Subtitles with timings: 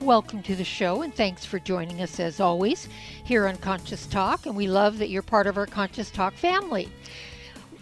[0.00, 2.88] Welcome to the show, and thanks for joining us as always
[3.24, 4.44] here on Conscious Talk.
[4.44, 6.90] And we love that you're part of our Conscious Talk family.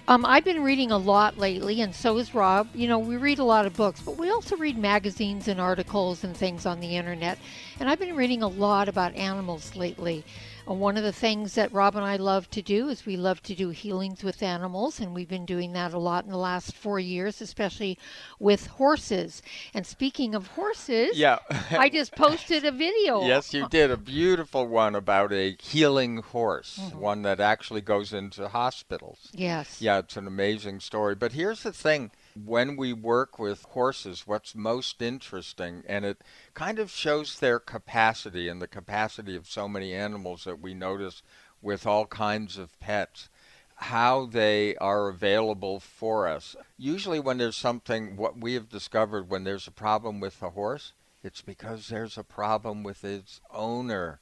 [0.07, 2.69] Um, I've been reading a lot lately, and so is Rob.
[2.75, 6.23] You know, we read a lot of books, but we also read magazines and articles
[6.23, 7.39] and things on the internet.
[7.81, 10.23] And I've been reading a lot about animals lately.
[10.65, 13.55] One of the things that Rob and I love to do is we love to
[13.55, 17.01] do healings with animals, and we've been doing that a lot in the last four
[17.01, 17.99] years, especially
[18.39, 19.43] with horses.
[19.75, 21.39] And speaking of horses, yeah,
[21.71, 23.23] I just posted a video.
[23.33, 26.99] Yes, you did a beautiful one about a healing horse, mm-hmm.
[26.99, 29.31] one that actually goes into hospitals.
[29.33, 29.81] Yes.
[29.81, 31.15] Yeah, it's an amazing story.
[31.15, 36.23] But here's the thing when we work with horses, what's most interesting, and it
[36.55, 41.23] kind of shows their capacity and the capacity of so many animals that we notice
[41.61, 43.29] with all kinds of pets,
[43.77, 46.57] how they are available for us.
[46.77, 50.93] Usually, when there's something, what we have discovered when there's a problem with a horse,
[51.23, 54.21] it's because there's a problem with its owner.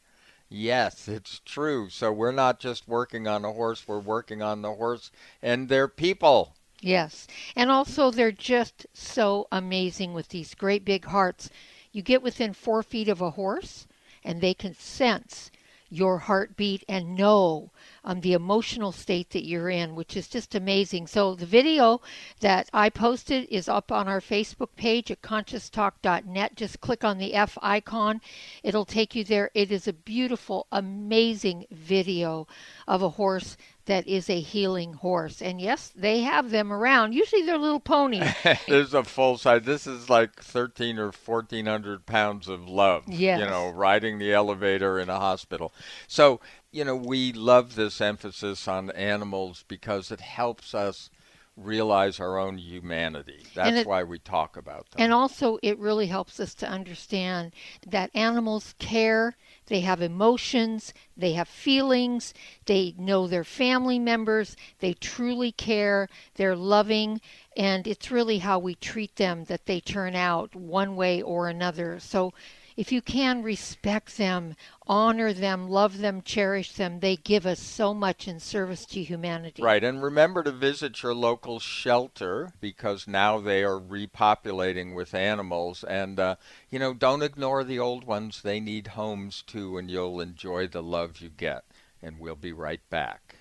[0.48, 1.88] Yes, it's true.
[1.88, 5.88] So we're not just working on a horse, we're working on the horse and their
[5.88, 6.54] people.
[6.80, 7.26] Yes.
[7.54, 11.50] And also, they're just so amazing with these great big hearts.
[11.92, 13.86] You get within four feet of a horse,
[14.24, 15.50] and they can sense
[15.90, 17.70] your heartbeat and know
[18.04, 21.06] um, the emotional state that you're in, which is just amazing.
[21.08, 22.00] So the video
[22.38, 26.54] that I posted is up on our Facebook page at conscioustalk.net.
[26.54, 28.20] Just click on the F icon.
[28.62, 29.50] It'll take you there.
[29.52, 32.46] It is a beautiful, amazing video
[32.86, 35.40] of a horse that is a healing horse.
[35.42, 37.12] And yes, they have them around.
[37.12, 38.28] Usually they're little ponies.
[38.68, 39.62] There's a full size.
[39.62, 43.04] This is like 13 or 1400 pounds of love.
[43.08, 43.40] Yes.
[43.40, 45.72] You know, riding the elevator in a hospital.
[46.06, 46.40] So
[46.72, 51.10] you know, we love this emphasis on animals because it helps us
[51.56, 53.44] realize our own humanity.
[53.54, 55.02] That's it, why we talk about them.
[55.02, 57.52] And also, it really helps us to understand
[57.86, 59.36] that animals care,
[59.70, 62.34] they have emotions, they have feelings,
[62.66, 67.20] they know their family members, they truly care, they're loving,
[67.56, 72.00] and it's really how we treat them that they turn out one way or another.
[72.00, 72.34] So,
[72.80, 77.92] if you can respect them, honor them, love them, cherish them, they give us so
[77.92, 79.62] much in service to humanity.
[79.62, 85.84] Right, and remember to visit your local shelter because now they are repopulating with animals.
[85.84, 86.36] And, uh,
[86.70, 88.40] you know, don't ignore the old ones.
[88.40, 91.64] They need homes too, and you'll enjoy the love you get.
[92.02, 93.36] And we'll be right back.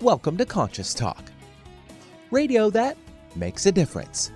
[0.00, 1.22] Welcome to Conscious Talk,
[2.32, 2.96] radio that
[3.36, 4.32] makes a difference.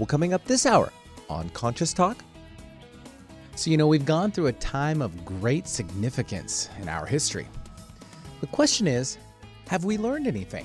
[0.00, 0.92] Well, coming up this hour
[1.30, 2.24] on Conscious Talk,
[3.58, 7.48] so, you know, we've gone through a time of great significance in our history.
[8.40, 9.18] The question is
[9.66, 10.64] have we learned anything?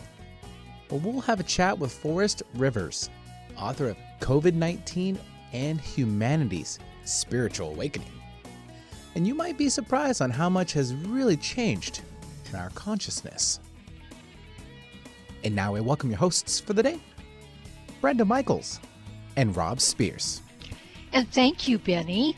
[0.91, 3.09] Well, we'll have a chat with Forrest Rivers,
[3.57, 5.17] author of COVID 19
[5.53, 8.11] and Humanity's Spiritual Awakening.
[9.15, 12.01] And you might be surprised on how much has really changed
[12.51, 13.59] in our consciousness.
[15.43, 16.99] And now I welcome your hosts for the day
[18.01, 18.79] Brenda Michaels
[19.35, 20.43] and Rob Spears.
[21.11, 22.37] And thank you, Benny.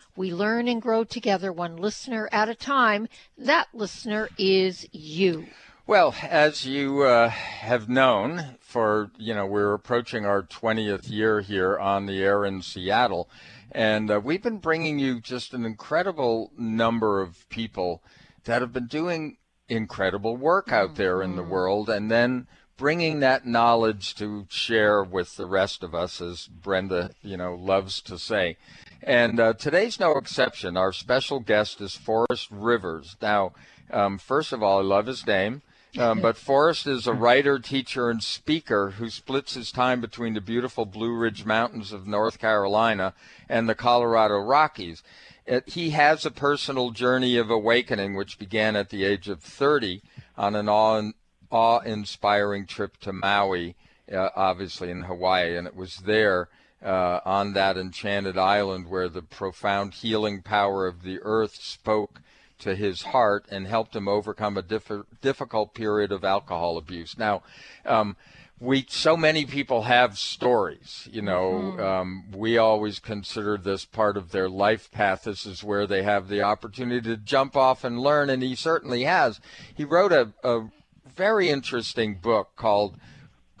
[0.15, 3.07] we learn and grow together one listener at a time.
[3.37, 5.47] That listener is you.
[5.87, 11.77] Well, as you uh, have known, for you know we're approaching our 20th year here
[11.77, 13.29] on the air in Seattle,
[13.71, 18.03] and uh, we've been bringing you just an incredible number of people
[18.45, 19.37] that have been doing
[19.67, 21.51] incredible work out there in the mm-hmm.
[21.51, 22.47] world, and then
[22.77, 28.01] bringing that knowledge to share with the rest of us, as Brenda, you know, loves
[28.01, 28.57] to say.
[29.03, 30.77] And uh, today's no exception.
[30.77, 33.15] Our special guest is Forrest Rivers.
[33.21, 33.53] Now,
[33.89, 35.63] um, first of all, I love his name.
[35.97, 40.41] Um, but Forrest is a writer, teacher, and speaker who splits his time between the
[40.41, 43.13] beautiful Blue Ridge Mountains of North Carolina
[43.49, 45.03] and the Colorado Rockies.
[45.45, 50.01] it, he has a personal journey of awakening, which began at the age of 30
[50.37, 51.11] on an awe,
[51.49, 53.75] awe-inspiring trip to Maui,
[54.13, 56.47] uh, obviously in Hawaii, and it was there.
[56.83, 62.21] Uh, on that enchanted island where the profound healing power of the earth spoke
[62.57, 67.17] to his heart and helped him overcome a diff- difficult period of alcohol abuse.
[67.17, 67.43] Now,
[67.85, 68.15] um,
[68.59, 71.09] we so many people have stories.
[71.11, 71.79] You know, mm-hmm.
[71.81, 75.23] um, we always consider this part of their life path.
[75.23, 79.03] This is where they have the opportunity to jump off and learn, and he certainly
[79.03, 79.41] has.
[79.73, 80.69] He wrote a, a
[81.15, 82.95] very interesting book called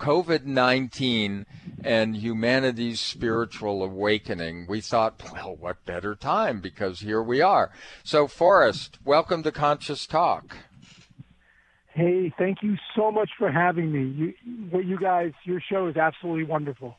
[0.01, 1.45] COVID 19
[1.83, 6.59] and humanity's spiritual awakening, we thought, well, what better time?
[6.59, 7.69] Because here we are.
[8.03, 10.57] So, Forrest, welcome to Conscious Talk.
[11.93, 14.33] Hey, thank you so much for having me.
[14.43, 16.97] You, what you guys, your show is absolutely wonderful.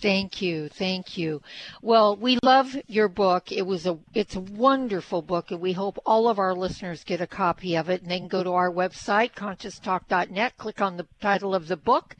[0.00, 1.42] Thank you, thank you.
[1.80, 3.52] Well, we love your book.
[3.52, 7.20] It was a it's a wonderful book and we hope all of our listeners get
[7.20, 11.06] a copy of it and they can go to our website conscioustalk.net, click on the
[11.20, 12.16] title of the book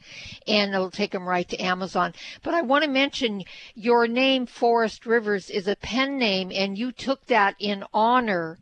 [0.47, 2.13] and it'll take them right to Amazon.
[2.41, 3.43] But I want to mention
[3.75, 8.59] your name Forrest Rivers is a pen name and you took that in honor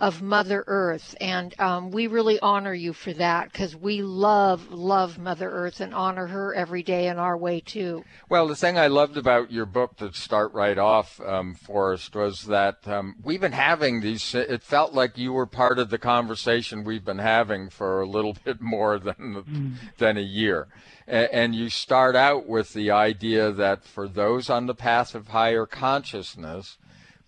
[0.00, 1.14] of Mother Earth.
[1.20, 5.94] And um, we really honor you for that because we love, love Mother Earth and
[5.94, 8.04] honor her every day in our way too.
[8.28, 12.46] Well, the thing I loved about your book to start right off, um, Forrest, was
[12.46, 16.82] that um, we've been having these, it felt like you were part of the conversation
[16.82, 19.74] we've been having for a little bit more than, mm.
[19.98, 20.68] than a year.
[21.06, 25.66] And you start out with the idea that for those on the path of higher
[25.66, 26.78] consciousness,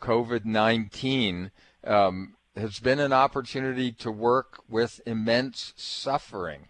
[0.01, 1.51] COVID 19
[1.85, 6.66] um, has been an opportunity to work with immense suffering.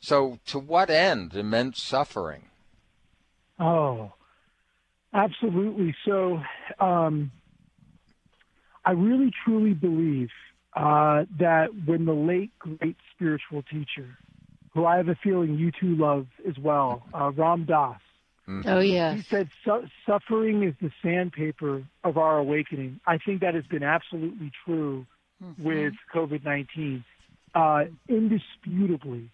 [0.00, 2.46] So, to what end immense suffering?
[3.58, 4.12] Oh,
[5.14, 5.94] absolutely.
[6.04, 6.42] So,
[6.80, 7.30] um,
[8.84, 10.30] I really truly believe
[10.74, 14.18] uh, that when the late great spiritual teacher,
[14.74, 18.00] who I have a feeling you two love as well, uh, Ram Dass,
[18.48, 18.68] mm-hmm.
[18.68, 19.48] oh yeah, he said
[20.04, 22.98] suffering is the sandpaper of our awakening.
[23.06, 25.06] I think that has been absolutely true
[25.42, 25.62] mm-hmm.
[25.62, 27.04] with COVID 19.
[27.54, 29.30] Uh, indisputably,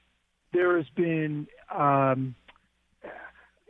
[0.52, 1.46] there has been
[1.76, 2.34] um,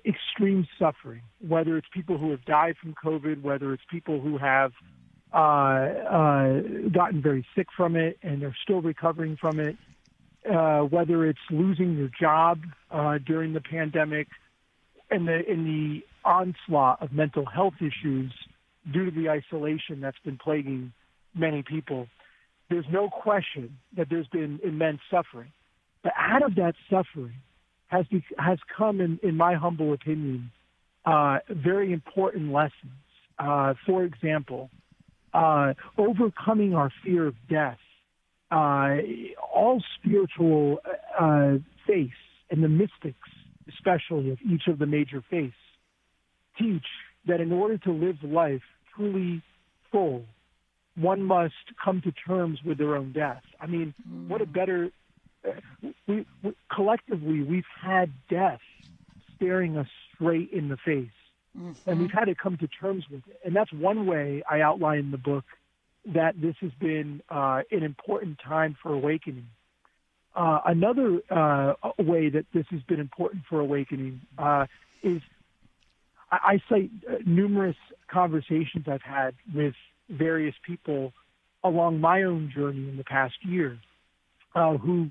[0.06, 4.72] extreme suffering, whether it's people who have died from COVID, whether it's people who have
[5.34, 9.76] uh, uh, gotten very sick from it and they're still recovering from it,
[10.50, 14.28] uh, whether it's losing your job uh, during the pandemic,
[15.10, 18.32] and the in the onslaught of mental health issues
[18.92, 20.92] due to the isolation that's been plaguing
[21.34, 22.06] many people
[22.70, 25.52] there's no question that there's been immense suffering.
[26.02, 27.34] But out of that suffering
[27.88, 30.50] has be, has come, in, in my humble opinion,
[31.04, 32.92] uh, very important lessons.
[33.38, 34.70] Uh, for example,
[35.32, 37.78] uh, overcoming our fear of death.
[38.50, 38.96] Uh,
[39.54, 40.78] all spiritual
[41.20, 41.54] uh,
[41.86, 42.12] faiths
[42.50, 43.28] and the mystics,
[43.68, 45.54] especially of each of the major faiths,
[46.58, 46.84] teach
[47.26, 48.62] that in order to live life
[48.96, 49.42] truly
[49.92, 50.24] full
[50.98, 53.42] one must come to terms with their own death.
[53.60, 54.28] I mean, mm.
[54.28, 54.90] what a better
[55.46, 55.52] uh,
[56.06, 58.60] we, we, collectively we've had death
[59.36, 61.08] staring us straight in the face,
[61.56, 61.72] mm-hmm.
[61.88, 63.40] and we've had to come to terms with it.
[63.44, 65.44] And that's one way I outline in the book
[66.06, 69.46] that this has been uh, an important time for awakening.
[70.34, 74.66] Uh, another uh, way that this has been important for awakening uh,
[75.02, 75.20] is
[76.30, 77.76] I, I cite uh, numerous
[78.08, 79.74] conversations I've had with
[80.08, 81.12] various people
[81.64, 83.78] along my own journey in the past year
[84.54, 85.10] uh, who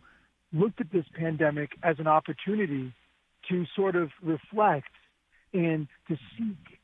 [0.54, 2.94] looked at this pandemic as an opportunity
[3.50, 4.88] to sort of reflect
[5.54, 6.80] and to seek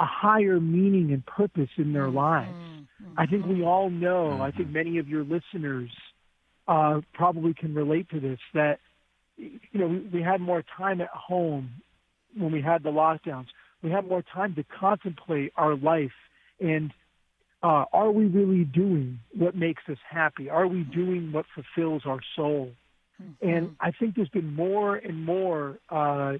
[0.00, 2.50] a higher meaning and purpose in their lives.
[2.52, 3.20] Mm-hmm.
[3.20, 4.42] I think we all know, mm-hmm.
[4.42, 5.90] I think many of your listeners
[6.68, 8.78] uh, probably can relate to this, that,
[9.36, 11.70] you know, we, we had more time at home
[12.36, 13.46] when we had the lockdowns.
[13.82, 16.12] We had more time to contemplate our life
[16.60, 16.92] and
[17.62, 20.48] uh, are we really doing what makes us happy?
[20.48, 22.72] Are we doing what fulfills our soul?
[23.20, 23.48] Mm-hmm.
[23.48, 26.34] And I think there's been more and more uh,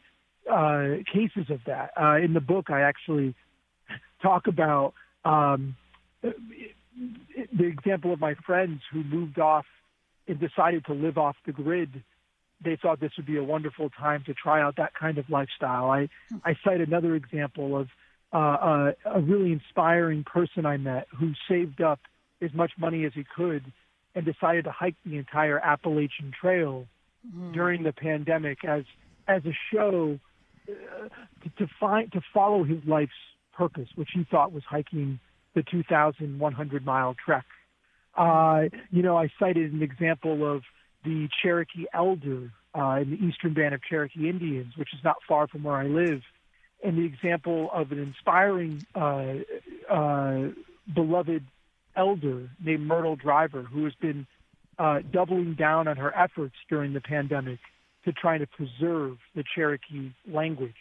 [0.51, 1.91] uh, cases of that.
[2.01, 3.35] Uh, in the book, I actually
[4.23, 4.95] talk about
[5.25, 5.77] um,
[6.23, 9.67] the example of my friends who moved off
[10.29, 12.03] and decided to live off the grid.
[12.65, 15.91] They thought this would be a wonderful time to try out that kind of lifestyle.
[15.91, 16.09] I,
[16.45, 17.89] I cite another example of
[18.33, 22.01] uh, a, a really inspiring person I met who saved up
[22.43, 23.65] as much money as he could
[24.15, 26.87] and decided to hike the entire Appalachian Trail
[27.27, 27.53] mm.
[27.53, 28.85] during the pandemic as
[29.27, 30.19] as a show
[30.69, 31.09] uh,
[31.43, 33.13] to, to find to follow his life's
[33.53, 35.19] purpose, which he thought was hiking
[35.55, 37.45] the 2,100 mile trek.
[38.17, 40.63] Uh, you know, I cited an example of
[41.05, 45.49] the Cherokee elder uh, in the eastern band of Cherokee Indians, which is not far
[45.49, 46.23] from where I live,
[46.83, 49.35] and the example of an inspiring, uh,
[49.91, 50.49] uh,
[50.95, 51.45] beloved
[51.97, 54.27] elder named Myrtle Driver, who has been
[54.79, 57.59] uh, doubling down on her efforts during the pandemic
[58.05, 60.73] to try to preserve the Cherokee language.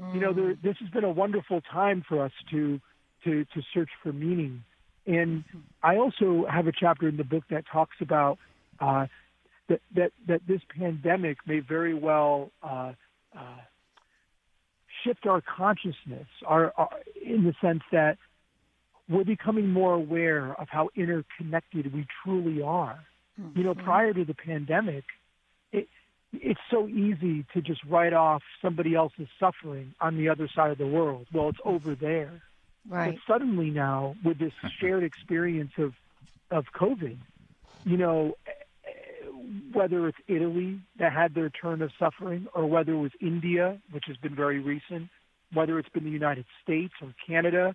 [0.00, 0.14] Mm.
[0.14, 2.80] You know, there, this has been a wonderful time for us to
[3.24, 4.64] to to search for meaning.
[5.06, 5.44] And
[5.82, 8.38] I also have a chapter in the book that talks about
[8.80, 9.06] uh,
[9.68, 12.92] that that that this pandemic may very well uh,
[13.36, 13.60] uh,
[15.04, 16.90] shift our consciousness, our, our
[17.24, 18.18] in the sense that
[19.08, 23.00] we're becoming more aware of how interconnected we truly are.
[23.40, 23.58] Mm-hmm.
[23.58, 23.84] You know, mm-hmm.
[23.84, 25.04] prior to the pandemic,
[25.72, 25.88] it,
[26.32, 30.78] it's so easy to just write off somebody else's suffering on the other side of
[30.78, 31.26] the world.
[31.32, 32.42] Well, it's over there.
[32.88, 33.18] Right.
[33.26, 35.94] But suddenly now, with this shared experience of
[36.50, 37.16] of COVID,
[37.84, 38.34] you know,
[39.72, 44.04] whether it's Italy that had their turn of suffering, or whether it was India, which
[44.06, 45.08] has been very recent,
[45.52, 47.74] whether it's been the United States or Canada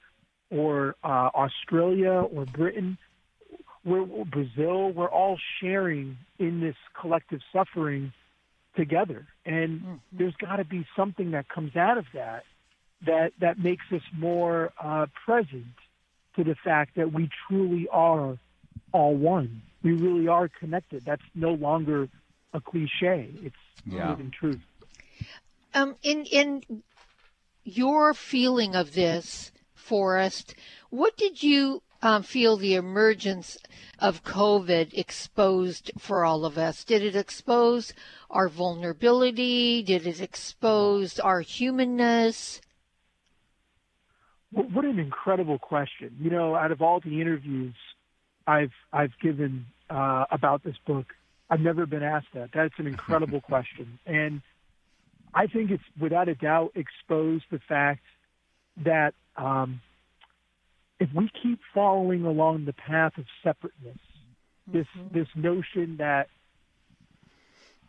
[0.49, 2.97] or uh, Australia or Britain,
[3.83, 8.11] we're, Brazil, we're all sharing in this collective suffering
[8.75, 9.27] together.
[9.45, 9.95] And mm-hmm.
[10.11, 12.43] there's got to be something that comes out of that
[13.05, 15.65] that that makes us more uh, present
[16.35, 18.37] to the fact that we truly are
[18.91, 19.61] all one.
[19.83, 21.03] We really are connected.
[21.05, 22.09] That's no longer
[22.53, 23.29] a cliche.
[23.41, 23.55] It's
[23.85, 24.09] yeah.
[24.09, 24.61] living truth.
[25.73, 26.83] Um, in in
[27.63, 30.55] your feeling of this, Forrest,
[30.89, 33.57] what did you um, feel the emergence
[33.99, 36.83] of COVID exposed for all of us?
[36.83, 37.93] Did it expose
[38.29, 39.83] our vulnerability?
[39.83, 42.61] Did it expose our humanness?
[44.51, 46.15] What an incredible question!
[46.21, 47.75] You know, out of all the interviews
[48.47, 51.07] I've I've given uh, about this book,
[51.49, 52.49] I've never been asked that.
[52.53, 54.41] That's an incredible question, and
[55.33, 58.01] I think it's without a doubt exposed the fact
[58.83, 59.81] that um,
[60.99, 63.97] if we keep following along the path of separateness,
[64.69, 64.77] mm-hmm.
[64.77, 66.27] this this notion that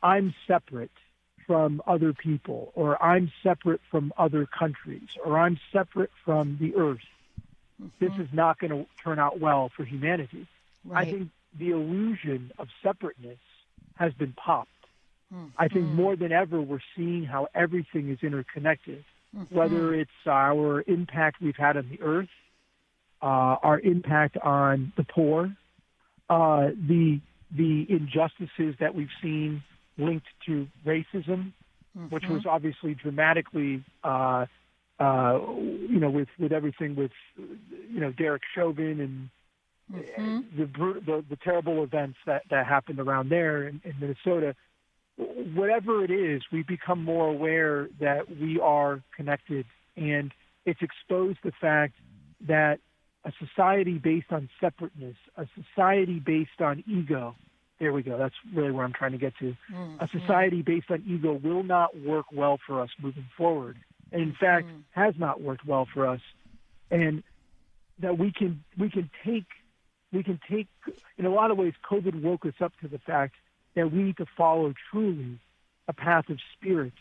[0.02, 0.90] I'm separate
[1.46, 6.98] from other people, or I'm separate from other countries, or I'm separate from the earth,
[7.82, 8.04] mm-hmm.
[8.04, 10.46] this is not going to turn out well for humanity.
[10.84, 11.06] Right.
[11.06, 13.38] I think the illusion of separateness
[13.96, 14.70] has been popped.
[15.34, 15.48] Mm-hmm.
[15.58, 19.04] I think more than ever, we're seeing how everything is interconnected,
[19.36, 19.54] mm-hmm.
[19.54, 22.28] whether it's our impact we've had on the earth,
[23.20, 25.54] uh, our impact on the poor,
[26.30, 27.20] uh, the
[27.50, 29.62] the injustices that we've seen
[29.96, 31.52] linked to racism,
[31.96, 32.06] mm-hmm.
[32.10, 34.44] which was obviously dramatically, uh,
[34.98, 39.30] uh, you know, with with everything with, you know, Derek Chauvin and
[39.92, 40.38] mm-hmm.
[40.56, 40.66] the,
[41.00, 44.54] the the terrible events that that happened around there in, in Minnesota.
[45.16, 50.32] Whatever it is, we become more aware that we are connected, and
[50.64, 51.94] it's exposed the fact
[52.46, 52.78] that
[53.24, 57.34] a society based on separateness, a society based on ego.
[57.80, 58.16] There we go.
[58.18, 59.56] That's really where I'm trying to get to.
[59.72, 60.00] Mm-hmm.
[60.00, 63.76] A society based on ego will not work well for us moving forward.
[64.12, 64.78] And in fact, mm-hmm.
[64.92, 66.22] has not worked well Forrest.
[66.90, 67.22] And
[68.00, 69.46] that we can we can take
[70.12, 70.68] we can take
[71.18, 73.34] in a lot of ways COVID woke us up to the fact
[73.74, 75.38] that we need to follow truly
[75.86, 76.92] a path of spirit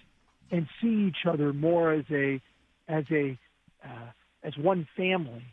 [0.51, 2.41] and see each other more as a
[2.87, 3.37] as a
[3.83, 4.09] uh,
[4.43, 5.43] as one family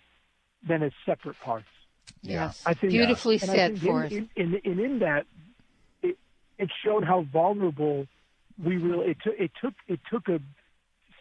[0.66, 1.66] than as separate parts.
[2.22, 4.12] Yes, I think beautifully uh, said for us.
[4.12, 5.26] In, in, in, in, that,
[6.02, 6.16] it,
[6.58, 8.06] it showed how vulnerable
[8.62, 9.10] we really.
[9.10, 9.34] It took.
[9.38, 9.74] It took.
[9.88, 10.40] It took a.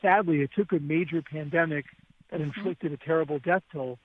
[0.04, 1.86] Sadly, it took a major pandemic
[2.30, 2.52] that mm-hmm.
[2.56, 3.98] inflicted a terrible death toll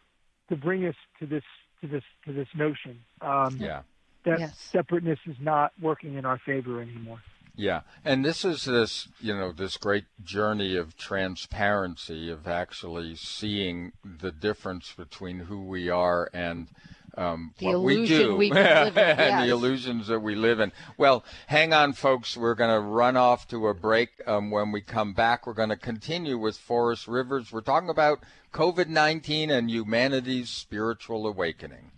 [0.49, 1.45] to bring us to this
[1.81, 3.00] to this to this notion.
[3.21, 3.83] Um, yeah.
[4.25, 4.59] That yes.
[4.59, 7.21] separateness is not working in our favor anymore.
[7.59, 13.93] Yeah, and this is this you know this great journey of transparency of actually seeing
[14.05, 16.69] the difference between who we are and
[17.17, 19.45] um, what we do we and yes.
[19.45, 20.73] the illusions that we live in.
[20.97, 22.37] Well, hang on, folks.
[22.37, 24.11] We're going to run off to a break.
[24.27, 27.53] Um, when we come back, we're going to continue with Forrest Rivers.
[27.53, 28.21] We're talking about
[28.53, 31.91] COVID 19 and humanity's spiritual awakening.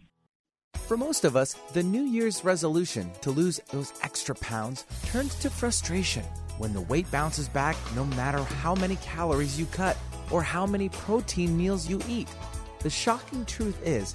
[0.75, 5.51] For most of us, the New Year's resolution to lose those extra pounds turns to
[5.51, 6.25] frustration
[6.59, 9.97] when the weight bounces back no matter how many calories you cut
[10.31, 12.29] or how many protein meals you eat.
[12.81, 14.15] The shocking truth is,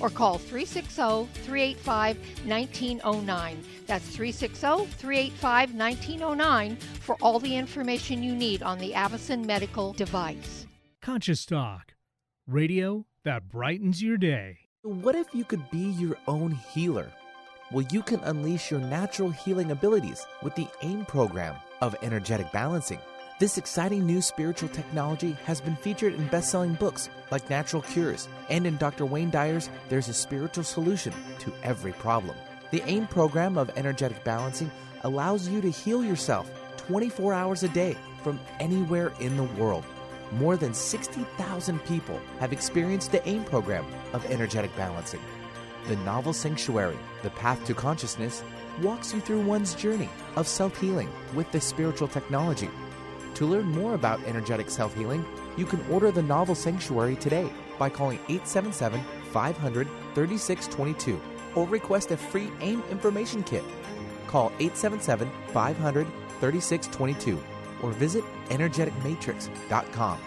[0.00, 3.64] or call 360 385 1909.
[3.86, 10.66] That's 360 385 1909 for all the information you need on the Avacen medical device.
[11.00, 11.94] Conscious Talk,
[12.46, 14.58] radio that brightens your day.
[14.82, 17.12] What if you could be your own healer?
[17.70, 22.98] Well, you can unleash your natural healing abilities with the AIM program of energetic balancing.
[23.38, 28.28] This exciting new spiritual technology has been featured in best selling books like Natural Cures,
[28.50, 29.06] and in Dr.
[29.06, 32.36] Wayne Dyer's There's a Spiritual Solution to Every Problem.
[32.70, 34.70] The AIM program of energetic balancing
[35.02, 39.84] allows you to heal yourself 24 hours a day from anywhere in the world.
[40.32, 45.20] More than 60,000 people have experienced the AIM program of energetic balancing.
[45.88, 48.44] The novel Sanctuary, The Path to Consciousness,
[48.82, 52.70] walks you through one's journey of self healing with this spiritual technology.
[53.34, 55.24] To learn more about energetic self healing,
[55.56, 59.00] you can order the novel Sanctuary today by calling 877
[59.32, 61.20] 500 3622
[61.54, 63.64] or request a free AIM information kit.
[64.26, 66.06] Call 877 500
[66.40, 67.42] 3622
[67.82, 70.18] or visit energeticmatrix.com.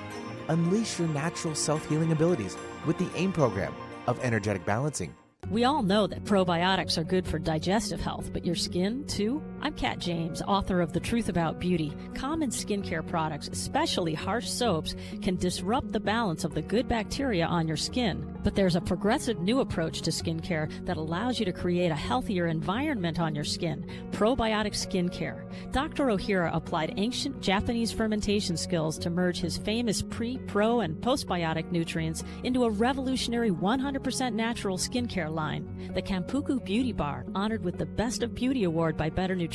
[0.48, 3.74] Unleash your natural self healing abilities with the AIM program
[4.08, 5.16] of energetic balancing.
[5.50, 9.44] We all know that probiotics are good for digestive health, but your skin, too?
[9.66, 11.92] I'm Kat James, author of The Truth About Beauty.
[12.14, 17.68] Common skincare products, especially harsh soaps, can disrupt the balance of the good bacteria on
[17.68, 18.38] your skin.
[18.44, 22.46] But there's a progressive new approach to skincare that allows you to create a healthier
[22.46, 25.42] environment on your skin probiotic skincare.
[25.72, 26.06] Dr.
[26.06, 32.24] Ohhira applied ancient Japanese fermentation skills to merge his famous pre, pro, and postbiotic nutrients
[32.44, 35.92] into a revolutionary 100% natural skincare line.
[35.96, 39.55] The Kampuku Beauty Bar, honored with the Best of Beauty Award by Better Nutrition,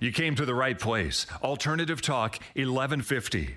[0.00, 1.26] You came to the right place.
[1.42, 3.56] Alternative Talk 1150.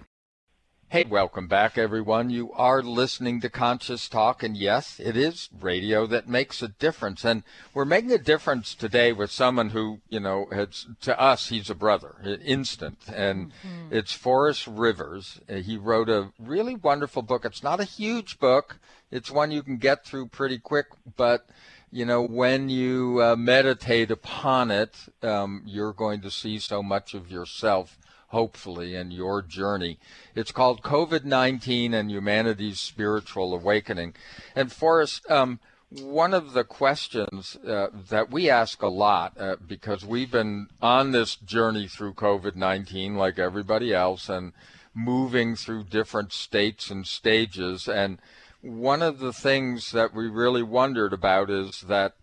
[0.89, 2.29] Hey, welcome back, everyone.
[2.29, 7.25] You are listening to Conscious Talk, and yes, it is radio that makes a difference.
[7.25, 11.69] And we're making a difference today with someone who, you know, has, to us, he's
[11.69, 12.99] a brother, instant.
[13.13, 13.93] And mm-hmm.
[13.93, 15.41] it's Forrest Rivers.
[15.49, 17.43] He wrote a really wonderful book.
[17.43, 18.77] It's not a huge book,
[19.11, 20.87] it's one you can get through pretty quick,
[21.17, 21.49] but
[21.91, 27.13] you know, when you uh, meditate upon it, um, you're going to see so much
[27.13, 27.97] of yourself,
[28.29, 29.97] hopefully, in your journey.
[30.35, 34.15] It's called COVID 19 and Humanity's Spiritual Awakening.
[34.55, 40.05] And Forrest, um, one of the questions uh, that we ask a lot, uh, because
[40.05, 44.51] we've been on this journey through COVID 19 like everybody else and
[44.93, 47.87] moving through different states and stages.
[47.87, 48.19] And
[48.67, 52.15] one of the things that we really wondered about is that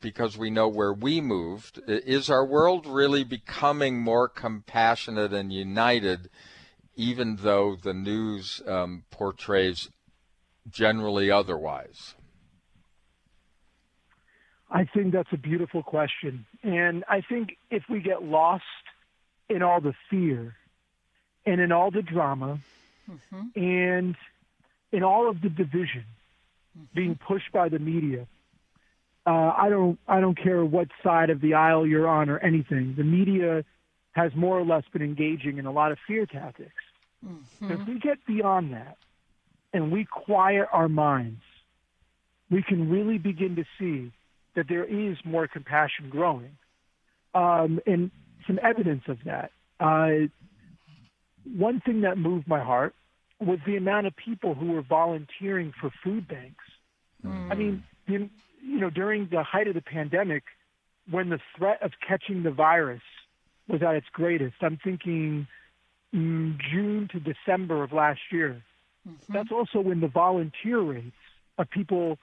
[0.00, 6.28] because we know where we moved, is our world really becoming more compassionate and united,
[6.96, 9.88] even though the news um, portrays
[10.68, 12.14] generally otherwise?
[14.70, 16.44] I think that's a beautiful question.
[16.64, 18.64] And I think if we get lost
[19.48, 20.56] in all the fear
[21.46, 22.58] and in all the drama
[23.08, 23.42] mm-hmm.
[23.54, 24.16] and
[24.94, 26.04] in all of the division
[26.76, 26.84] mm-hmm.
[26.94, 28.26] being pushed by the media,
[29.26, 32.94] uh, I don't I don't care what side of the aisle you're on or anything.
[32.96, 33.64] The media
[34.12, 36.70] has more or less been engaging in a lot of fear tactics.
[37.26, 37.72] Mm-hmm.
[37.72, 38.96] If we get beyond that
[39.72, 41.42] and we quiet our minds,
[42.50, 44.12] we can really begin to see
[44.54, 46.56] that there is more compassion growing.
[47.34, 48.12] Um, and
[48.46, 49.50] some evidence of that.
[49.80, 50.28] Uh,
[51.56, 52.94] one thing that moved my heart
[53.46, 56.64] was the amount of people who were volunteering for food banks.
[57.24, 57.50] Mm.
[57.50, 58.30] I mean, you,
[58.62, 60.44] you know, during the height of the pandemic,
[61.10, 63.02] when the threat of catching the virus
[63.68, 65.46] was at its greatest, I'm thinking
[66.14, 68.62] mm, June to December of last year.
[69.08, 69.32] Mm-hmm.
[69.32, 71.16] That's also when the volunteer rates
[71.58, 72.18] of people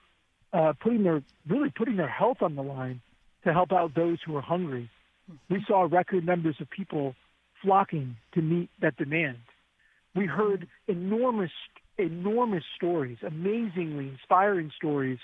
[0.52, 3.00] uh, putting their really putting their health on the line
[3.44, 4.90] to help out those who are hungry.
[5.30, 5.54] Mm-hmm.
[5.54, 7.14] We saw record numbers of people
[7.62, 9.38] flocking to meet that demand.
[10.14, 11.50] We heard enormous,
[11.98, 15.18] enormous stories, amazingly inspiring stories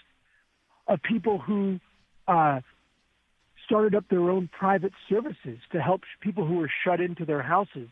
[0.87, 1.79] of people who
[2.27, 2.61] uh,
[3.67, 7.89] started up their own private services to help people who were shut into their houses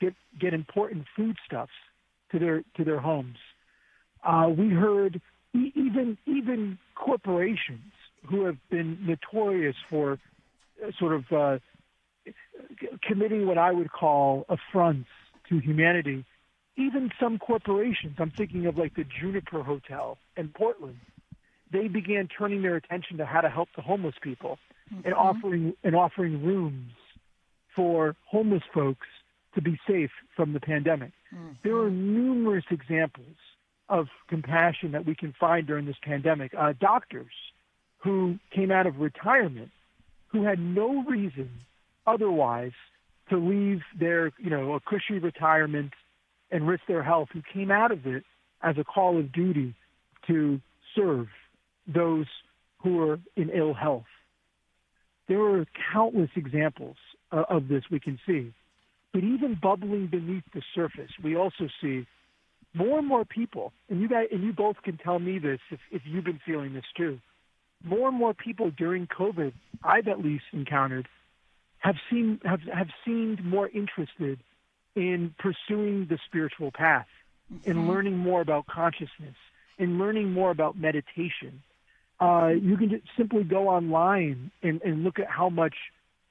[0.00, 1.72] get get important foodstuffs
[2.32, 3.36] to their to their homes.
[4.24, 5.20] Uh, we heard
[5.54, 7.92] e- even even corporations
[8.28, 10.18] who have been notorious for
[10.84, 11.58] uh, sort of uh,
[13.06, 15.08] committing what I would call affronts
[15.48, 16.24] to humanity.
[16.76, 20.98] Even some corporations, I'm thinking of like the Jupiter Hotel in Portland,
[21.72, 24.58] they began turning their attention to how to help the homeless people
[24.92, 25.06] mm-hmm.
[25.06, 26.92] and offering and offering rooms
[27.74, 29.06] for homeless folks
[29.54, 31.12] to be safe from the pandemic.
[31.34, 31.52] Mm-hmm.
[31.62, 33.36] There are numerous examples
[33.88, 36.52] of compassion that we can find during this pandemic.
[36.58, 37.32] Uh, doctors
[37.98, 39.70] who came out of retirement
[40.28, 41.50] who had no reason
[42.06, 42.72] otherwise
[43.30, 45.92] to leave their, you know, a cushy retirement
[46.50, 48.24] and risk their health, who came out of it
[48.62, 49.74] as a call of duty
[50.26, 50.60] to
[50.94, 51.26] serve
[51.86, 52.26] those
[52.82, 54.04] who are in ill health.
[55.28, 56.96] There are countless examples
[57.32, 58.52] uh, of this we can see.
[59.12, 62.06] But even bubbling beneath the surface, we also see
[62.74, 65.78] more and more people, and you guys, and you both can tell me this if,
[65.92, 67.20] if you've been feeling this too.
[67.84, 71.06] More and more people during COVID, I've at least encountered,
[71.84, 74.38] have seen have have seemed more interested
[74.96, 77.06] in pursuing the spiritual path,
[77.52, 77.70] mm-hmm.
[77.70, 79.36] in learning more about consciousness,
[79.78, 81.62] in learning more about meditation.
[82.20, 85.74] Uh, you can just simply go online and, and look at how much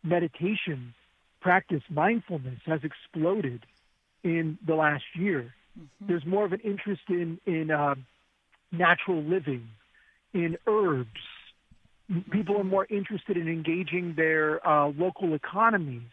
[0.01, 0.93] meditation
[1.39, 3.65] practice mindfulness has exploded
[4.23, 5.53] in the last year.
[5.77, 6.07] Mm-hmm.
[6.07, 7.93] There's more of an interest in in uh,
[8.71, 9.67] natural living,
[10.33, 11.21] in herbs.
[12.31, 16.09] People are more interested in engaging their uh, local economies,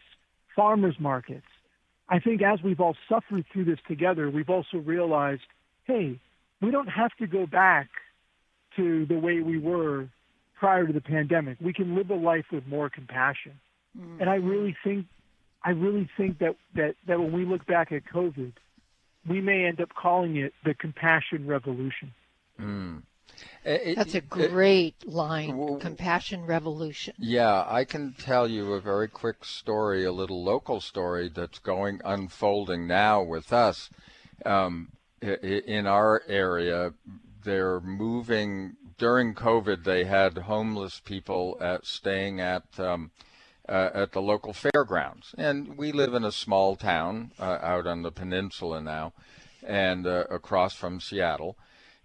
[0.55, 1.45] farmers markets.
[2.09, 5.43] I think as we've all suffered through this together, we've also realized,
[5.85, 6.19] hey,
[6.61, 7.89] we don't have to go back
[8.75, 10.07] to the way we were
[10.59, 11.57] prior to the pandemic.
[11.61, 13.59] We can live a life with more compassion.
[13.97, 14.21] Mm-hmm.
[14.21, 15.05] And I really think
[15.63, 18.53] I really think that, that, that when we look back at COVID,
[19.27, 22.13] we may end up calling it the compassion revolution.
[22.59, 23.03] Mm.
[23.63, 27.13] It, That's a great it, line, well, compassion revolution.
[27.19, 32.01] Yeah, I can tell you a very quick story, a little local story that's going
[32.03, 33.89] unfolding now with us.
[34.45, 36.93] Um, in our area,
[37.43, 39.83] they're moving during COVID.
[39.83, 43.11] They had homeless people at staying at um,
[43.69, 45.33] uh, at the local fairgrounds.
[45.37, 49.13] And we live in a small town uh, out on the peninsula now,
[49.63, 51.57] and uh, across from Seattle.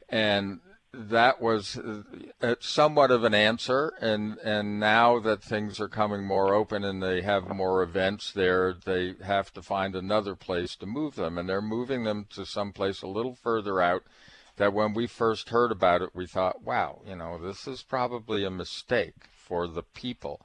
[0.09, 0.61] And
[0.93, 3.93] that was uh, somewhat of an answer.
[4.01, 8.75] And, and now that things are coming more open and they have more events there,
[8.85, 11.39] they have to find another place to move them.
[11.39, 14.05] And they're moving them to some place a little further out
[14.57, 18.45] that when we first heard about it, we thought, wow, you know, this is probably
[18.45, 20.41] a mistake for the people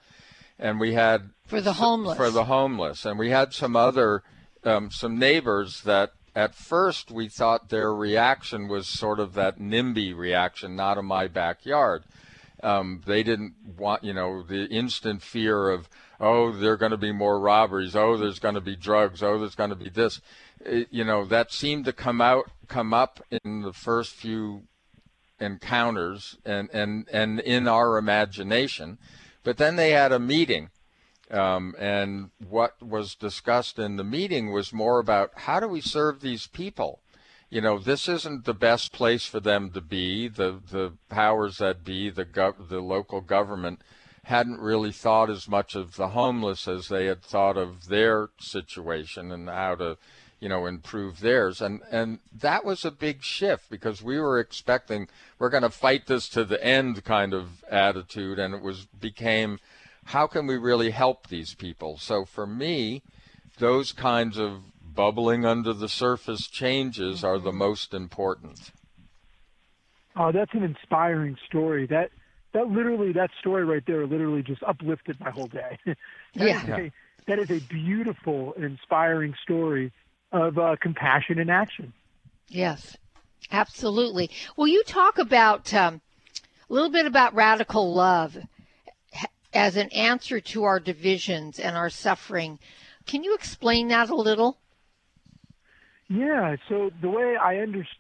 [0.62, 4.24] and we had for the homeless for the homeless, and we had some other
[4.64, 10.16] um, some neighbors that at first we thought their reaction was sort of that NIMBY
[10.16, 12.04] reaction, not in my backyard.
[12.64, 15.90] Um, they didn't want, you know, the instant fear of,
[16.20, 19.40] oh, there are going to be more robberies, oh, there's going to be drugs, oh,
[19.40, 20.22] there's going to be this.
[20.64, 24.64] It, you know, that seemed to come out, come up in the first few
[25.40, 29.00] encounters and, and, and in our imagination.
[29.44, 30.70] But then they had a meeting,
[31.32, 36.22] um, and what was discussed in the meeting was more about how do we serve
[36.22, 37.00] these people.
[37.52, 40.28] you know, this isn't the best place for them to be.
[40.30, 43.82] The the powers that be, the gov- the local government,
[44.24, 49.32] hadn't really thought as much of the homeless as they had thought of their situation
[49.32, 49.98] and how to,
[50.40, 51.60] you know, improve theirs.
[51.62, 56.08] And and that was a big shift because we were expecting we're going to fight
[56.08, 59.60] this to the end kind of attitude, and it was became,
[60.06, 61.98] how can we really help these people?
[61.98, 63.04] So for me,
[63.60, 68.72] those kinds of bubbling under the surface changes are the most important.
[70.16, 71.88] Oh, that's an inspiring story.
[71.88, 72.10] That
[72.54, 75.78] that literally that story right there literally just uplifted my whole day.
[75.86, 75.96] that
[76.36, 76.64] yeah.
[76.64, 76.92] Is a,
[77.28, 79.94] that is a beautiful and inspiring story
[80.32, 81.94] of uh, compassion in action.
[82.50, 82.98] Yes,
[83.52, 84.30] absolutely.
[84.58, 86.02] Well, you talk about um,
[86.70, 88.38] a little bit about radical love
[89.54, 92.60] as an answer to our divisions and our suffering.
[93.06, 94.58] Can you explain that a little?
[96.08, 96.56] Yeah.
[96.70, 97.98] So the way I understand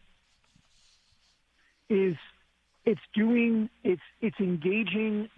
[1.89, 2.15] is
[2.85, 5.29] it's doing it's it's engaging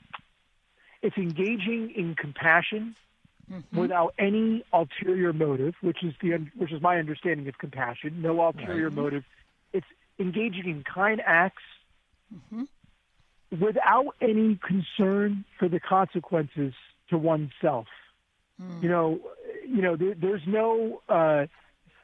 [1.02, 2.96] it's engaging in compassion
[3.52, 3.78] mm-hmm.
[3.78, 8.22] without any ulterior motive, which is the which is my understanding of compassion.
[8.22, 8.96] No ulterior right.
[8.96, 9.24] motive.
[9.74, 9.88] It's
[10.20, 11.64] engaging in kind acts
[12.34, 12.64] mm-hmm.
[13.60, 16.74] Without any concern for the consequences
[17.10, 17.88] to oneself.
[18.62, 18.84] Mm.
[18.84, 19.20] You know,
[19.68, 21.46] you know, there, there's no uh,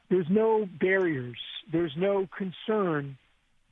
[0.08, 1.38] there's no barriers.
[1.70, 3.16] There's no concern.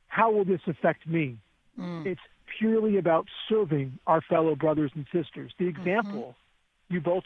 [0.09, 1.39] How will this affect me?
[1.79, 2.07] Mm.
[2.07, 2.21] It's
[2.59, 5.53] purely about serving our fellow brothers and sisters.
[5.59, 5.81] The mm-hmm.
[5.81, 6.35] example
[6.91, 6.95] mm-hmm.
[6.95, 7.25] you both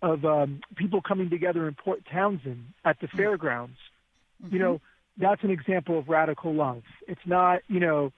[0.00, 3.16] of um, people coming together in Port Townsend at the mm-hmm.
[3.16, 3.76] fairgrounds,
[4.42, 4.54] mm-hmm.
[4.54, 4.80] you know,
[5.16, 6.82] that's an example of radical love.
[7.08, 8.12] It's not, you know,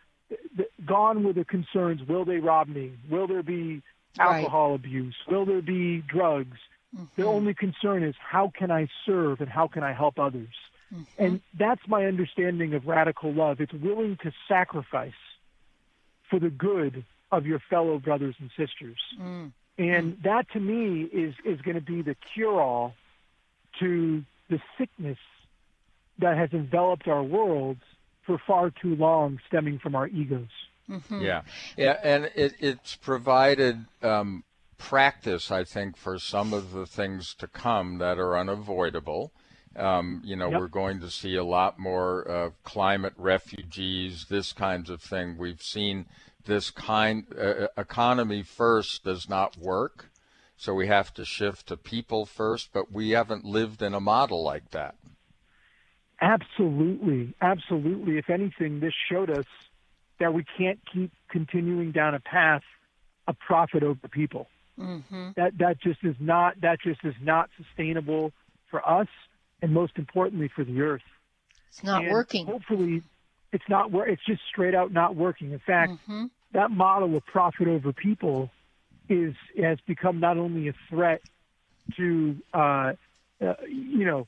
[0.84, 2.02] gone with the concerns.
[2.06, 2.92] Will they rob me?
[3.08, 3.82] Will there be
[4.18, 4.74] alcohol right.
[4.76, 5.16] abuse?
[5.28, 6.58] Will there be drugs?
[6.94, 7.04] Mm-hmm.
[7.16, 10.54] The only concern is how can I serve and how can I help others?
[10.92, 11.22] Mm-hmm.
[11.22, 13.60] And that's my understanding of radical love.
[13.60, 15.12] It's willing to sacrifice
[16.28, 18.98] for the good of your fellow brothers and sisters.
[19.20, 19.52] Mm.
[19.78, 20.22] And mm.
[20.24, 22.94] that to me is, is going to be the cure all
[23.78, 25.18] to the sickness
[26.18, 27.78] that has enveloped our world
[28.26, 30.48] for far too long, stemming from our egos.
[30.88, 31.20] Mm-hmm.
[31.20, 31.42] Yeah,
[31.76, 34.44] yeah, and it, it's provided um,
[34.76, 39.32] practice, I think, for some of the things to come that are unavoidable.
[39.76, 40.58] Um, you know, yep.
[40.58, 45.38] we're going to see a lot more uh, climate refugees, this kinds of thing.
[45.38, 46.06] We've seen
[46.44, 50.10] this kind uh, uh, economy first does not work,
[50.56, 52.70] so we have to shift to people first.
[52.72, 54.96] But we haven't lived in a model like that.
[56.20, 58.18] Absolutely, absolutely.
[58.18, 59.46] If anything, this showed us
[60.18, 62.62] that we can't keep continuing down a path
[63.26, 64.48] of profit over people.
[64.78, 65.30] Mm-hmm.
[65.36, 68.32] That that just is not that just is not sustainable
[68.70, 69.08] for us
[69.62, 71.02] and most importantly for the earth.
[71.68, 72.46] It's not and working.
[72.46, 73.02] Hopefully,
[73.52, 73.90] it's not.
[73.92, 75.52] It's just straight out not working.
[75.52, 76.26] In fact, mm-hmm.
[76.52, 78.50] that model of profit over people
[79.08, 81.20] is has become not only a threat
[81.96, 82.92] to uh,
[83.40, 84.26] uh, you know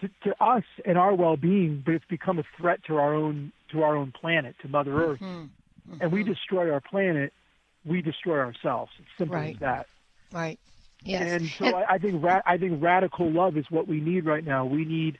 [0.00, 3.82] to, to, us and our well-being, but it's become a threat to our own to
[3.82, 5.10] our own planet, to Mother mm-hmm.
[5.12, 5.20] Earth.
[5.20, 6.02] Mm-hmm.
[6.02, 7.32] And we destroy our planet,
[7.84, 8.92] we destroy ourselves.
[8.98, 9.54] It's simple right.
[9.54, 9.86] as that.
[10.32, 10.58] Right.
[11.02, 11.40] Yes.
[11.40, 14.26] And so and, I, I think ra- I think radical love is what we need
[14.26, 14.64] right now.
[14.64, 15.18] We need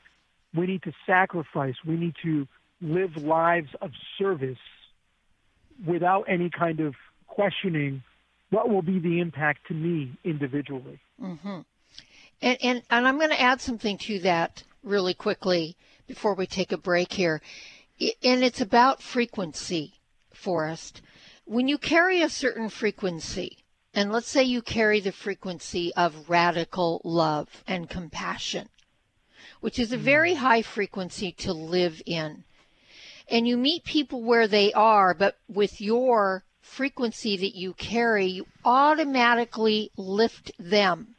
[0.55, 1.75] we need to sacrifice.
[1.85, 2.47] We need to
[2.81, 4.57] live lives of service
[5.85, 6.95] without any kind of
[7.27, 8.03] questioning
[8.49, 10.99] what will be the impact to me individually.
[11.21, 11.61] Mm-hmm.
[12.41, 15.75] And, and and I'm going to add something to that really quickly
[16.07, 17.41] before we take a break here.
[18.23, 19.93] And it's about frequency,
[20.33, 21.01] Forrest.
[21.45, 23.59] When you carry a certain frequency,
[23.93, 28.69] and let's say you carry the frequency of radical love and compassion,
[29.59, 30.03] which is a hmm.
[30.03, 32.43] very high frequency to live in.
[33.29, 38.47] And you meet people where they are, but with your frequency that you carry, you
[38.65, 41.15] automatically lift them.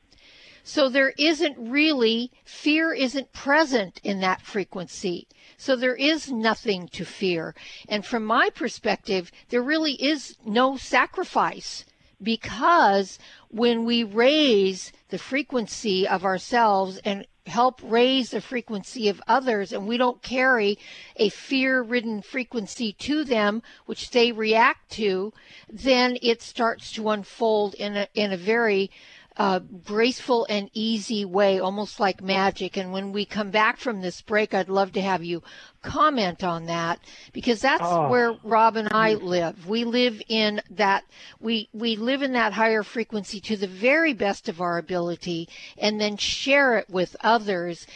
[0.65, 5.27] So there isn't really, fear isn't present in that frequency.
[5.57, 7.55] So there is nothing to fear.
[7.89, 11.85] And from my perspective, there really is no sacrifice
[12.23, 19.73] because when we raise the frequency of ourselves and help raise the frequency of others
[19.73, 20.79] and we don't carry
[21.17, 25.33] a fear ridden frequency to them which they react to
[25.69, 28.89] then it starts to unfold in a in a very
[29.37, 32.77] uh, graceful and easy way, almost like magic.
[32.77, 35.43] And when we come back from this break, I'd love to have you
[35.83, 37.01] comment on that
[37.33, 38.09] because that's oh.
[38.09, 39.67] where Rob and I live.
[39.67, 41.05] We live in that
[41.41, 46.01] we we live in that higher frequency to the very best of our ability, and
[46.01, 47.87] then share it with others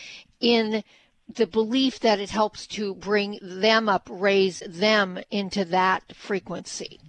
[0.41, 0.83] in
[1.29, 7.01] the belief that it helps to bring them up, raise them into that frequency.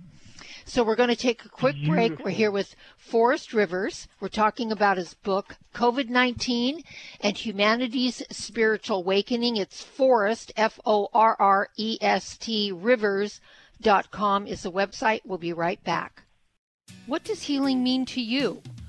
[0.67, 1.95] So we're going to take a quick Beautiful.
[1.95, 2.19] break.
[2.19, 4.09] We're here with Forrest Rivers.
[4.19, 6.83] We're talking about his book, COVID 19
[7.21, 9.55] and Humanity's Spiritual Awakening.
[9.55, 15.21] It's Forrest, F O R R E S T, Rivers.com is the website.
[15.23, 16.23] We'll be right back.
[17.05, 18.61] What does healing mean to you?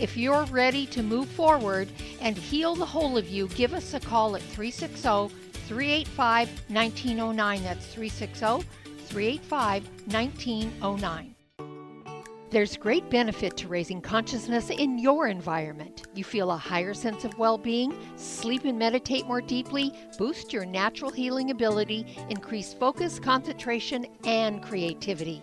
[0.00, 1.88] If you're ready to move forward
[2.20, 5.28] and heal the whole of you, give us a call at 360
[5.68, 7.62] 385 1909.
[7.62, 8.68] That's 360
[9.06, 11.34] 385 1909.
[12.54, 16.06] There's great benefit to raising consciousness in your environment.
[16.14, 20.64] You feel a higher sense of well being, sleep and meditate more deeply, boost your
[20.64, 25.42] natural healing ability, increase focus, concentration, and creativity.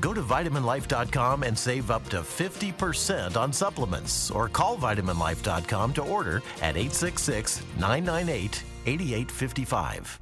[0.00, 6.36] Go to vitaminlife.com and save up to 50% on supplements or call vitaminlife.com to order
[6.62, 10.20] at 866 998 8855.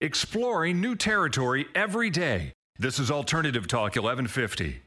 [0.00, 2.52] Exploring new territory every day.
[2.78, 4.80] This is Alternative Talk 1150.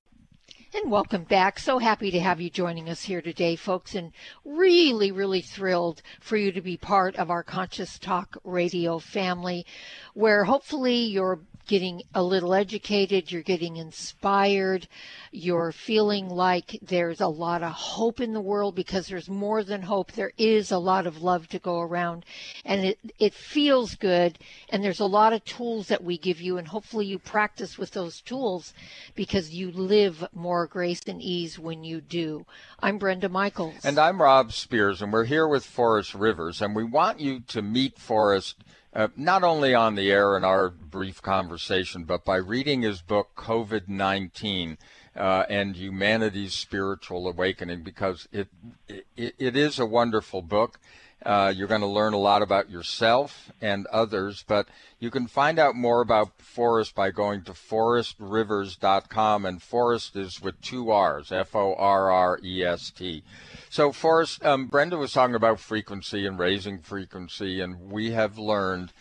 [0.75, 1.59] And welcome back.
[1.59, 4.11] So happy to have you joining us here today, folks, and
[4.43, 9.67] really, really thrilled for you to be part of our Conscious Talk radio family,
[10.15, 14.87] where hopefully you're getting a little educated, you're getting inspired,
[15.31, 19.81] you're feeling like there's a lot of hope in the world because there's more than
[19.81, 20.11] hope.
[20.11, 22.25] There is a lot of love to go around
[22.65, 24.37] and it, it feels good.
[24.69, 27.91] And there's a lot of tools that we give you and hopefully you practice with
[27.91, 28.73] those tools
[29.15, 32.45] because you live more grace and ease when you do.
[32.79, 33.85] I'm Brenda Michaels.
[33.85, 37.61] And I'm Rob Spears and we're here with Forrest Rivers and we want you to
[37.61, 38.63] meet Forrest
[38.95, 43.31] uh, not only on the air in our brief conversation, but by reading his book,
[43.35, 44.77] COVID 19
[45.15, 48.47] uh, and Humanity's Spiritual Awakening, because it,
[48.87, 50.79] it, it is a wonderful book.
[51.25, 54.67] Uh, you're going to learn a lot about yourself and others, but
[54.99, 60.59] you can find out more about Forrest by going to forrestrivers.com, and Forrest is with
[60.61, 63.23] two R's, F O R R E S T.
[63.69, 68.91] So, Forrest, um, Brenda was talking about frequency and raising frequency, and we have learned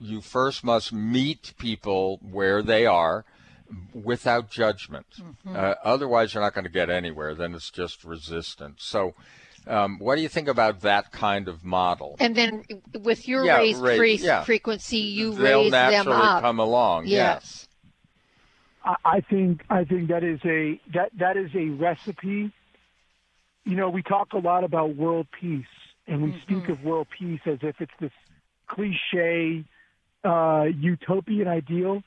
[0.00, 3.24] you first must meet people where they are
[3.92, 5.06] without judgment.
[5.18, 5.56] Mm-hmm.
[5.56, 7.34] Uh, otherwise, you're not going to get anywhere.
[7.34, 8.84] Then it's just resistance.
[8.84, 9.14] So,
[9.66, 12.16] um, what do you think about that kind of model?
[12.18, 12.64] And then
[13.00, 14.44] with your yeah, raised raise, yeah.
[14.44, 16.42] frequency, you They'll raise them up.
[16.42, 17.06] come along.
[17.06, 17.42] Yes.
[17.42, 17.68] yes.
[19.04, 22.52] I think I think that is a that that is a recipe.
[23.64, 25.64] You know, we talk a lot about world peace,
[26.06, 26.40] and we mm-hmm.
[26.42, 28.12] speak of world peace as if it's this
[28.66, 29.64] cliche
[30.22, 32.02] uh, utopian ideal.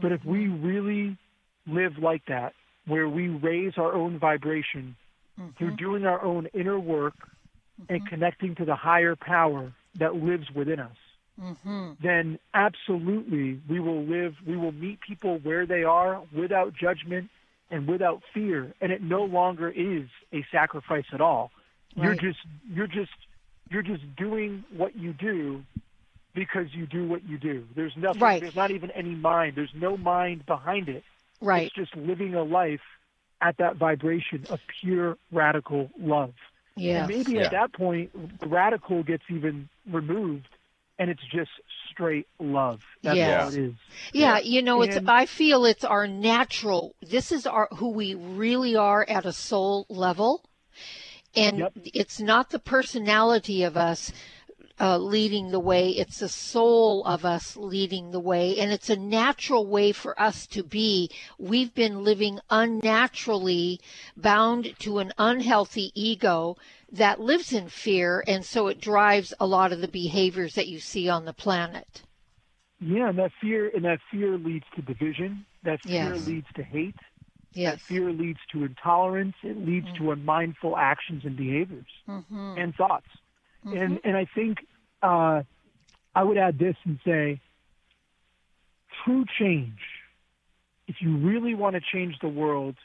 [0.00, 0.66] But if we mm-hmm.
[0.66, 1.18] really
[1.66, 2.52] live like that,
[2.86, 4.96] where we raise our own vibration
[5.40, 5.50] mm-hmm.
[5.56, 7.14] through doing our own inner work
[7.80, 7.94] mm-hmm.
[7.94, 10.96] and connecting to the higher power that lives within us,
[11.40, 11.92] mm-hmm.
[12.02, 17.30] then absolutely we will live, we will meet people where they are without judgment
[17.70, 18.72] and without fear.
[18.80, 21.50] And it no longer is a sacrifice at all.
[21.96, 22.04] Right.
[22.04, 22.38] You're just,
[22.72, 23.10] you're just,
[23.70, 25.64] you're just doing what you do
[26.34, 27.66] because you do what you do.
[27.74, 28.40] There's nothing, right.
[28.40, 29.56] there's not even any mind.
[29.56, 31.02] There's no mind behind it.
[31.40, 31.66] Right.
[31.66, 32.80] It's just living a life
[33.40, 36.34] at that vibration of pure radical love.
[36.76, 37.06] Yeah.
[37.06, 37.42] maybe yeah.
[37.42, 38.10] at that point,
[38.46, 40.48] radical gets even removed,
[40.98, 41.50] and it's just
[41.90, 42.80] straight love.
[43.02, 43.42] That's yeah.
[43.42, 43.74] all it is.
[44.12, 44.38] Yeah, yeah.
[44.38, 45.08] you know, and, it's.
[45.08, 46.94] I feel it's our natural.
[47.02, 50.42] This is our who we really are at a soul level,
[51.34, 51.72] and yep.
[51.84, 54.12] it's not the personality of us
[54.80, 55.90] uh, leading the way.
[55.90, 58.58] It's the soul of us leading the way.
[58.58, 61.10] And it's a natural way for us to be.
[61.38, 63.80] We've been living unnaturally
[64.16, 66.56] bound to an unhealthy ego
[66.90, 68.24] that lives in fear.
[68.26, 72.02] And so it drives a lot of the behaviors that you see on the planet.
[72.80, 75.44] Yeah, and that fear and that fear leads to division.
[75.64, 76.26] That fear yes.
[76.26, 76.96] leads to hate.
[77.52, 77.74] Yes.
[77.74, 79.34] That fear leads to intolerance.
[79.42, 80.04] It leads mm-hmm.
[80.04, 82.54] to unmindful actions and behaviors mm-hmm.
[82.56, 83.06] and thoughts.
[83.66, 83.76] Mm-hmm.
[83.76, 84.58] And and I think
[85.02, 85.42] uh,
[86.14, 87.40] I would add this and say,
[89.04, 89.78] true change.
[90.88, 92.76] If you really want to change the world,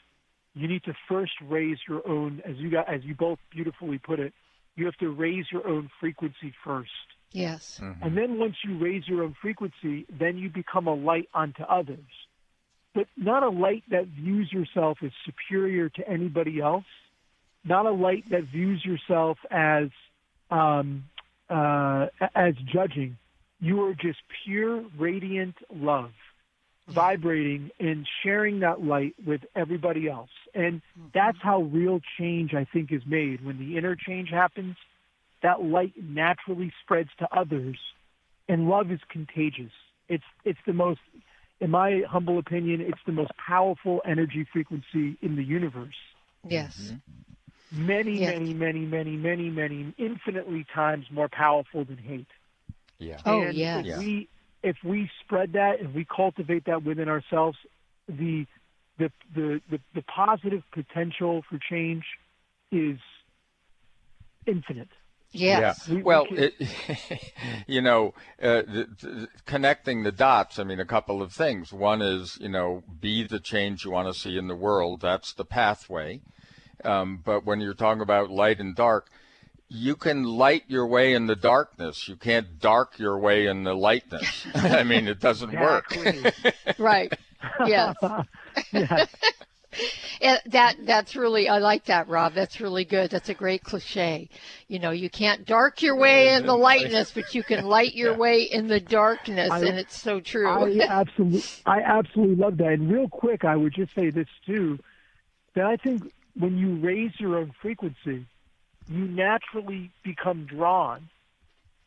[0.54, 4.20] you need to first raise your own, as you got, as you both beautifully put
[4.20, 4.32] it,
[4.76, 6.90] you have to raise your own frequency first.
[7.32, 7.80] Yes.
[7.82, 8.02] Mm-hmm.
[8.02, 11.98] And then once you raise your own frequency, then you become a light unto others.
[12.94, 16.86] But not a light that views yourself as superior to anybody else,
[17.64, 19.88] not a light that views yourself as
[20.50, 21.04] um,
[21.48, 23.16] uh, as judging.
[23.60, 26.10] You are just pure, radiant love,
[26.88, 30.30] vibrating and sharing that light with everybody else.
[30.54, 30.82] And
[31.14, 33.44] that's how real change, I think, is made.
[33.44, 34.76] When the inner change happens,
[35.42, 37.78] that light naturally spreads to others,
[38.48, 39.72] and love is contagious.
[40.08, 41.00] It's it's the most,
[41.60, 45.96] in my humble opinion, it's the most powerful energy frequency in the universe.
[46.48, 46.76] Yes.
[46.78, 47.25] Mm-hmm
[47.72, 48.34] many, yes.
[48.34, 52.26] many, many, many, many, many, infinitely times more powerful than hate.
[52.98, 53.18] Yeah.
[53.24, 53.80] Oh, and yes.
[53.80, 53.98] If yeah.
[53.98, 54.28] we
[54.62, 57.58] if we spread that and we cultivate that within ourselves,
[58.08, 58.46] the
[58.98, 62.04] the the the, the positive potential for change
[62.72, 62.98] is
[64.46, 64.88] infinite.
[65.32, 65.88] Yes.
[65.88, 66.02] Yeah.
[66.02, 66.54] Well, it,
[67.66, 70.58] you know, uh, the, the, connecting the dots.
[70.58, 71.72] I mean, a couple of things.
[71.72, 75.00] One is, you know, be the change you want to see in the world.
[75.00, 76.20] That's the pathway.
[76.86, 79.10] Um, but when you're talking about light and dark,
[79.68, 82.08] you can light your way in the darkness.
[82.08, 84.46] You can't dark your way in the lightness.
[84.54, 85.96] I mean, it doesn't work.
[86.78, 87.12] right.
[87.66, 87.96] Yes.
[88.72, 89.08] yes.
[90.46, 92.34] that that's really I like that, Rob.
[92.34, 93.10] That's really good.
[93.10, 94.30] That's a great cliche.
[94.68, 98.12] You know, you can't dark your way in the lightness, but you can light your
[98.12, 98.18] yeah.
[98.18, 100.48] way in the darkness, I, and it's so true.
[100.48, 102.68] I absolutely, I absolutely love that.
[102.68, 104.78] And real quick, I would just say this too:
[105.54, 108.26] that I think when you raise your own frequency,
[108.88, 111.08] you naturally become drawn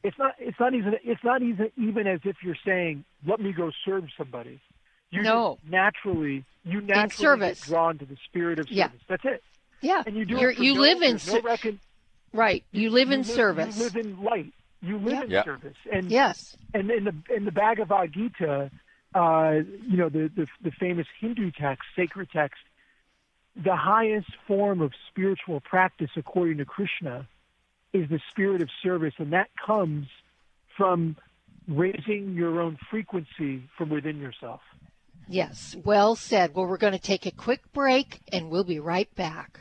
[0.04, 3.52] it's not it's not even it's not even even as if you're saying let me
[3.52, 4.60] go serve somebody.
[5.12, 5.58] You no.
[5.68, 7.60] naturally you naturally service.
[7.62, 8.78] get drawn to the spirit of service.
[8.78, 8.90] Yeah.
[9.08, 9.44] That's it.
[9.82, 10.04] Yeah.
[10.06, 11.80] And you do You're, it you no, live in there's no recon-
[12.34, 12.64] right.
[12.72, 13.78] You live in live, service.
[13.78, 14.54] You live in light.
[14.82, 15.24] You live Yeah.
[15.24, 15.44] in Yeah.
[15.44, 15.78] service.
[15.92, 16.56] And yes.
[16.74, 18.72] and in the in the Bhagavad Gita,
[19.14, 19.52] uh,
[19.86, 22.62] you know the, the the famous Hindu text, sacred text,
[23.56, 27.28] the highest form of spiritual practice, according to Krishna,
[27.94, 30.08] is the spirit of service, and that comes
[30.78, 31.18] from
[31.68, 34.62] raising your own frequency from within yourself.
[35.28, 35.76] Yes.
[35.84, 36.56] Well said.
[36.56, 39.60] Well, we're going to take a quick break, and we'll be right back.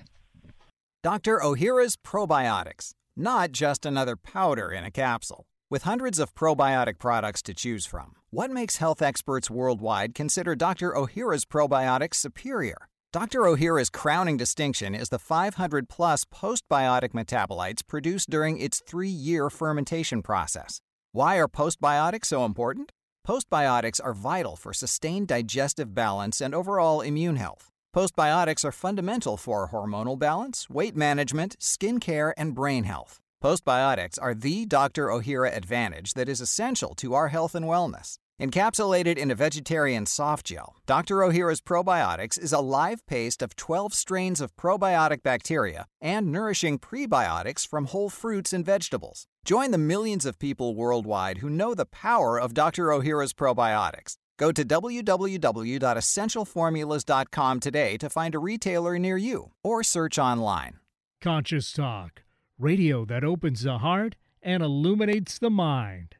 [1.02, 1.40] Dr.
[1.42, 5.46] Ohhira's Probiotics, not just another powder in a capsule.
[5.70, 10.92] With hundreds of probiotic products to choose from, what makes health experts worldwide consider Dr.
[10.92, 12.88] Ohhira's probiotics superior?
[13.10, 13.40] Dr.
[13.40, 20.20] Ohhira's crowning distinction is the 500 plus postbiotic metabolites produced during its three year fermentation
[20.20, 20.82] process.
[21.12, 22.92] Why are postbiotics so important?
[23.26, 27.70] Postbiotics are vital for sustained digestive balance and overall immune health.
[27.96, 33.20] Postbiotics are fundamental for hormonal balance, weight management, skin care, and brain health.
[33.42, 35.06] Postbiotics are the Dr.
[35.06, 38.18] Ohhira advantage that is essential to our health and wellness.
[38.40, 41.16] Encapsulated in a vegetarian soft gel, Dr.
[41.16, 47.66] Ohhira's Probiotics is a live paste of 12 strains of probiotic bacteria and nourishing prebiotics
[47.66, 49.26] from whole fruits and vegetables.
[49.44, 52.92] Join the millions of people worldwide who know the power of Dr.
[52.92, 54.14] Ohhira's probiotics.
[54.36, 60.78] Go to www.essentialformulas.com today to find a retailer near you or search online.
[61.20, 62.22] Conscious Talk,
[62.56, 66.14] radio that opens the heart and illuminates the mind.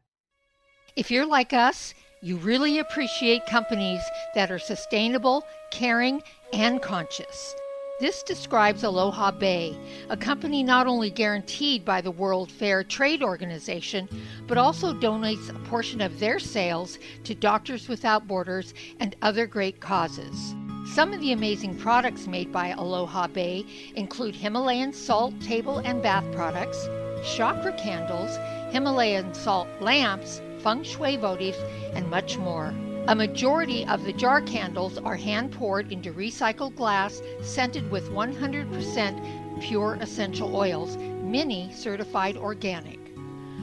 [0.97, 4.03] If you're like us, you really appreciate companies
[4.35, 7.55] that are sustainable, caring, and conscious.
[8.01, 9.77] This describes Aloha Bay,
[10.09, 14.09] a company not only guaranteed by the World Fair Trade Organization,
[14.47, 19.81] but also donates a portion of their sales to Doctors Without Borders and other great
[19.81, 20.55] causes.
[20.95, 23.67] Some of the amazing products made by Aloha Bay
[23.97, 26.89] include Himalayan salt table and bath products,
[27.25, 28.37] chakra candles,
[28.73, 31.59] Himalayan salt lamps, feng shui votives,
[31.95, 32.75] and much more.
[33.09, 39.63] A majority of the jar candles are hand poured into recycled glass, scented with 100%
[39.63, 42.99] pure essential oils, many certified organic.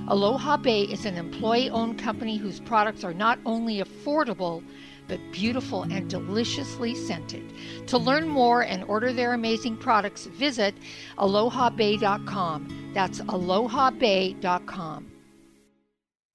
[0.08, 4.64] Aloha Bay is an employee owned company whose products are not only affordable,
[5.08, 7.54] but beautiful and deliciously scented.
[7.88, 10.76] To learn more and order their amazing products, visit
[11.18, 12.92] alohabay.com.
[12.94, 15.12] That's alohabay.com.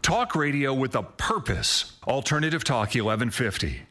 [0.03, 1.98] Talk radio with a purpose.
[2.07, 3.82] Alternative Talk 1150.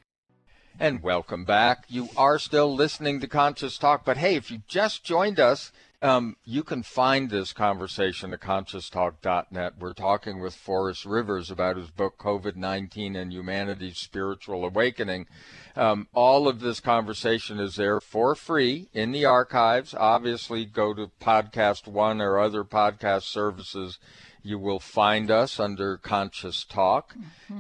[0.79, 1.85] And welcome back.
[1.87, 6.37] You are still listening to Conscious Talk, but hey, if you just joined us, um,
[6.45, 9.73] you can find this conversation at conscioustalk.net.
[9.77, 15.27] We're talking with Forrest Rivers about his book, COVID 19 and Humanity's Spiritual Awakening.
[15.75, 19.93] Um, all of this conversation is there for free in the archives.
[19.93, 23.99] Obviously, go to Podcast One or other podcast services.
[24.43, 27.15] You will find us under Conscious Talk.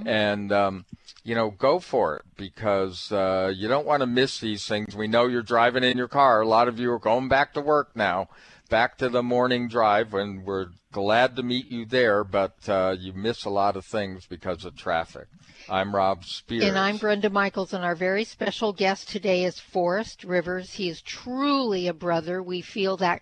[0.05, 0.85] And, um,
[1.23, 4.95] you know, go for it because uh, you don't want to miss these things.
[4.95, 6.41] We know you're driving in your car.
[6.41, 8.29] A lot of you are going back to work now,
[8.69, 13.11] back to the morning drive, and we're glad to meet you there, but uh, you
[13.13, 15.27] miss a lot of things because of traffic.
[15.67, 16.63] I'm Rob Spears.
[16.63, 20.73] And I'm Brenda Michaels, and our very special guest today is Forrest Rivers.
[20.73, 22.41] He is truly a brother.
[22.41, 23.21] We feel that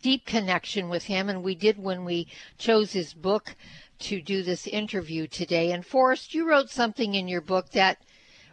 [0.00, 2.28] deep connection with him, and we did when we
[2.58, 3.54] chose his book
[4.00, 5.72] to do this interview today.
[5.72, 7.98] And Forrest, you wrote something in your book that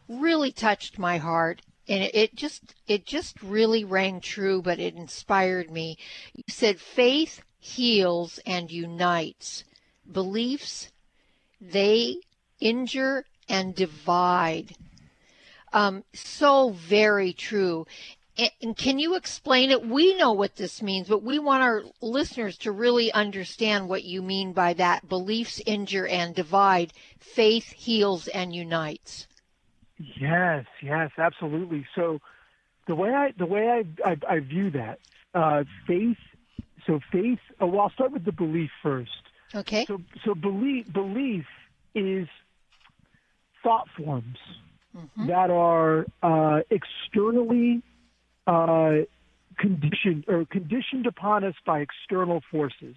[0.08, 1.62] really touched my heart.
[1.88, 5.98] And it, just it just really rang true, but it inspired me.
[6.34, 9.64] You said faith heals and unites.
[10.12, 10.92] Beliefs
[11.62, 12.18] they
[12.60, 14.76] injure and divide.
[15.74, 17.86] Um, so very true.
[18.62, 19.86] And can you explain it?
[19.86, 24.22] We know what this means, but we want our listeners to really understand what you
[24.22, 25.08] mean by that.
[25.08, 26.92] Beliefs injure and divide.
[27.18, 29.28] Faith heals and unites.
[29.98, 31.86] Yes, yes, absolutely.
[31.96, 32.20] So
[32.88, 35.00] the way I the way I I, I view that
[35.34, 36.18] uh, faith.
[36.86, 37.40] So faith.
[37.60, 39.12] Oh, well, I'll start with the belief first.
[39.54, 39.86] Okay.
[39.88, 41.46] So so belief belief
[41.94, 42.28] is
[43.64, 44.38] thought forms
[45.28, 47.82] that are uh, externally
[48.48, 48.98] uh,
[49.58, 52.96] conditioned or conditioned upon us by external forces.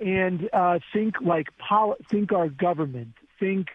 [0.00, 3.68] And uh, think like pol- think our government, think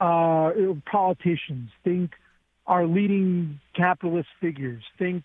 [0.00, 0.50] uh,
[0.90, 2.12] politicians, think
[2.66, 5.24] our leading capitalist figures, think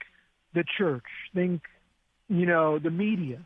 [0.54, 1.04] the church,
[1.34, 1.62] think
[2.30, 3.40] you know the media.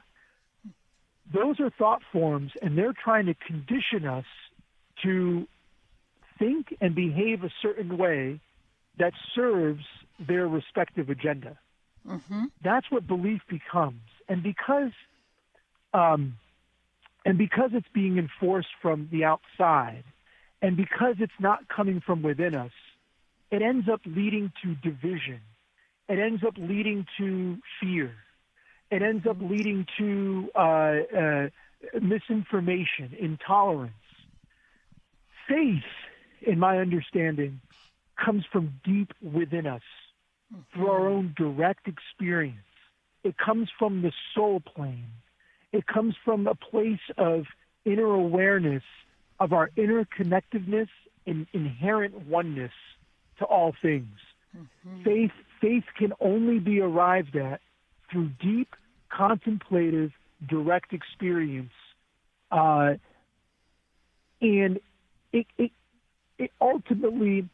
[1.33, 4.25] those are thought forms, and they're trying to condition us
[5.03, 5.47] to
[6.39, 8.39] think and behave a certain way
[8.97, 9.83] that serves
[10.19, 11.57] their respective agenda.
[12.07, 12.45] Mm-hmm.
[12.63, 14.91] That's what belief becomes, and because,
[15.93, 16.37] um,
[17.25, 20.03] and because it's being enforced from the outside,
[20.61, 22.71] and because it's not coming from within us,
[23.51, 25.39] it ends up leading to division.
[26.09, 28.11] It ends up leading to fear.
[28.89, 30.59] It ends up leading to uh,
[31.17, 31.49] uh,
[32.01, 33.93] misinformation, intolerance.
[35.47, 35.83] Faith,
[36.41, 37.61] in my understanding,
[38.23, 39.81] comes from deep within us
[40.73, 42.57] through our own direct experience.
[43.23, 45.11] It comes from the soul plane.
[45.73, 47.45] It comes from a place of
[47.85, 48.83] inner awareness
[49.39, 50.89] of our interconnectedness
[51.25, 52.71] and inherent oneness
[53.39, 54.17] to all things.
[54.55, 55.03] Mm-hmm.
[55.03, 55.31] Faith,
[55.61, 57.61] faith can only be arrived at
[58.11, 58.75] through deep,
[59.15, 60.11] contemplative,
[60.47, 61.71] direct experience,
[62.51, 62.93] uh,
[64.41, 64.79] and
[65.33, 65.71] it, it,
[66.37, 67.47] it ultimately,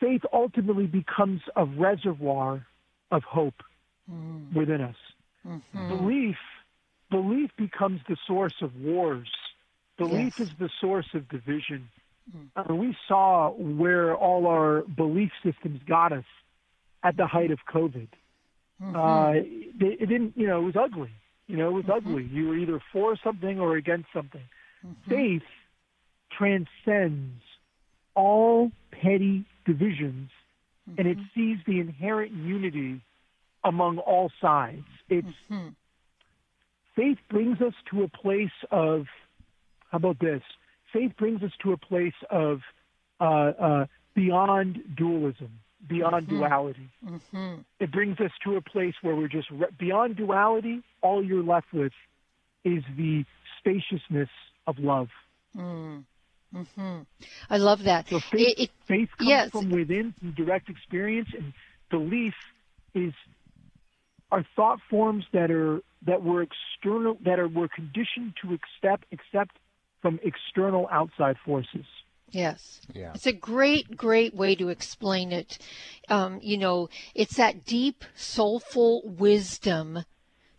[0.00, 2.66] faith ultimately becomes a reservoir
[3.10, 3.62] of hope
[4.08, 4.54] Mm.
[4.54, 4.94] within us.
[5.44, 5.88] Mhm.
[5.88, 6.38] Belief,
[7.10, 9.28] belief becomes the source of wars.
[9.98, 10.48] Belief Yes.
[10.48, 11.88] is the source of division.
[12.36, 12.48] Mm.
[12.70, 16.24] Uh, we saw where all our belief systems got us
[17.02, 18.08] at the height of COVID.
[18.82, 18.94] Mhm.
[18.94, 21.10] Uh, it, it didn't, you know, it was ugly.
[21.46, 22.08] You know, it was Mm-hmm.
[22.08, 22.24] ugly.
[22.24, 24.42] You were either for something or against something.
[24.84, 25.10] Mm-hmm.
[25.10, 25.42] Faith
[26.30, 27.42] transcends
[28.14, 30.30] all petty divisions,
[30.98, 31.26] and it Mm-hmm.
[31.34, 33.00] sees the inherent unity
[33.64, 34.86] among all sides.
[35.08, 35.74] It's Mhm.
[36.94, 39.06] faith brings us to a place of
[39.90, 40.42] how about this?
[40.92, 42.60] Faith brings us to a place of
[43.18, 46.30] uh, uh, beyond dualism, beyond Mhm.
[46.30, 46.88] duality.
[47.02, 47.64] Mhm.
[47.80, 50.82] It brings us to a place where we're just re- beyond duality.
[51.00, 51.94] All you're left with
[52.64, 53.24] is the
[53.58, 54.28] spaciousness
[54.66, 55.08] of love.
[55.56, 56.04] Mm.
[56.54, 57.06] Mhm.
[57.48, 58.08] I love that.
[58.08, 59.50] So faith, It- it- faith comes yes.
[59.50, 61.54] from within through direct experience, and
[61.90, 62.34] belief
[62.94, 63.14] is
[64.32, 69.56] are thought forms that are that were external that are were conditioned to accept accept
[70.02, 71.84] from external outside forces.
[72.30, 72.80] Yes.
[72.92, 73.12] Yeah.
[73.14, 75.58] It's a great, great way to explain it.
[76.08, 80.04] Um, you know, it's that deep, soulful wisdom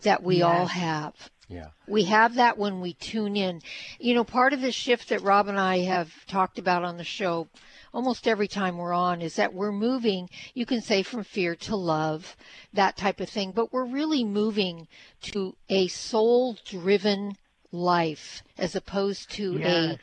[0.01, 1.13] that we all have.
[1.49, 1.67] Yeah.
[1.87, 3.61] We have that when we tune in.
[3.99, 7.03] You know, part of the shift that Rob and I have talked about on the
[7.03, 7.47] show
[7.93, 11.75] almost every time we're on is that we're moving, you can say from fear to
[11.75, 12.35] love,
[12.73, 14.87] that type of thing, but we're really moving
[15.21, 17.37] to a soul driven
[17.71, 19.95] life as opposed to Yes.
[19.95, 19.99] a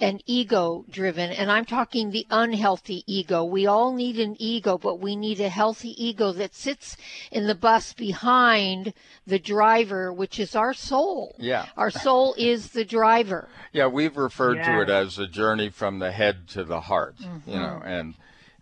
[0.00, 4.98] an ego driven and i'm talking the unhealthy ego we all need an ego but
[4.98, 6.96] we need a healthy ego that sits
[7.30, 8.92] in the bus behind
[9.24, 11.66] the driver which is our soul Yeah.
[11.76, 16.10] our soul is the driver Yeah, we've referred to it as a journey from the
[16.10, 17.14] head to the heart,
[17.46, 17.88] you know, Mm-hmm.
[17.88, 18.14] and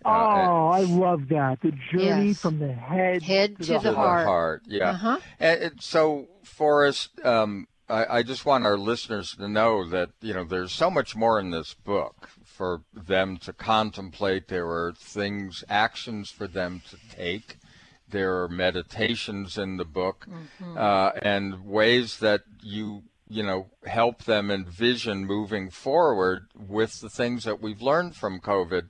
[0.04, 1.60] Oh, uh, I love that.
[1.62, 2.40] The journey Yes.
[2.40, 4.26] from the head, Head to to the the heart.
[4.26, 4.62] heart.
[4.66, 4.90] Yeah.
[4.90, 5.18] Uh-huh.
[5.38, 10.32] And it, so, Forrest, um, I, I just want our listeners to know that you
[10.32, 14.48] know there's so much more in this book for them to contemplate.
[14.48, 17.58] There are things, actions for them to take.
[18.08, 20.26] There are meditations in the book,
[20.76, 27.44] uh, and ways that you you know help them envision moving forward with the things
[27.44, 28.88] that we've learned from COVID.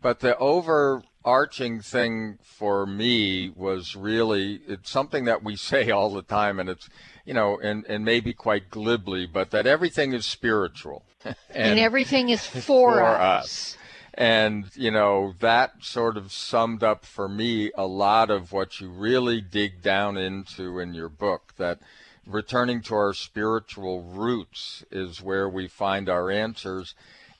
[0.00, 6.22] But the overarching thing for me was really it's something that we say all the
[6.22, 6.88] time, and it's
[7.24, 11.04] you know, and and maybe quite glibly, but that everything is spiritual,
[11.50, 13.44] and, everything is for, for us.
[13.44, 13.76] us.
[14.16, 18.88] And, you know, that sort of summed up for me a lot of what you
[18.88, 21.80] really dig down into in your book that
[22.24, 26.94] returning to our spiritual roots is where we find our answers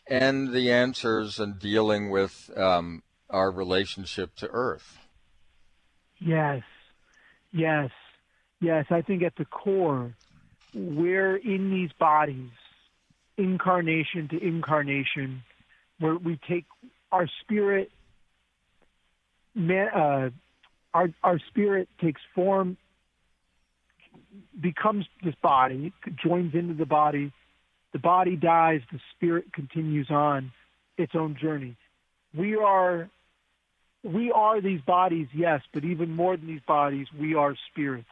[0.07, 4.99] and the answers in dealing with um, our relationship to Earth.
[6.19, 6.63] Yes,
[7.53, 7.91] yes,
[8.65, 8.87] yes.
[8.91, 10.15] I think at the core,
[10.75, 12.51] we're in these bodies,
[13.37, 15.43] incarnation to incarnation,
[15.99, 16.65] where we take
[17.13, 17.91] our spirit,
[19.55, 20.31] man, uh,
[20.93, 22.77] our our spirit takes form,
[24.59, 25.93] becomes this body,
[26.25, 27.33] joins into the body.
[27.93, 28.81] The body dies.
[28.91, 30.51] The spirit continues on
[30.99, 31.77] its own journey.
[32.37, 33.09] We are
[34.03, 38.09] we are these bodies, yes, but even more than these bodies, we are spirits.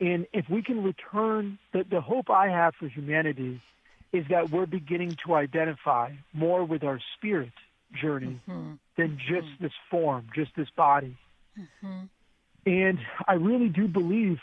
[0.00, 3.60] And if we can return, the, the hope I have for humanity
[4.12, 7.52] is that we're beginning to identify more with our spirit
[8.00, 8.72] journey mm-hmm.
[8.96, 9.34] than mm-hmm.
[9.34, 11.16] just this form, just this body.
[11.58, 12.04] Mm-hmm.
[12.66, 14.38] And I really do believe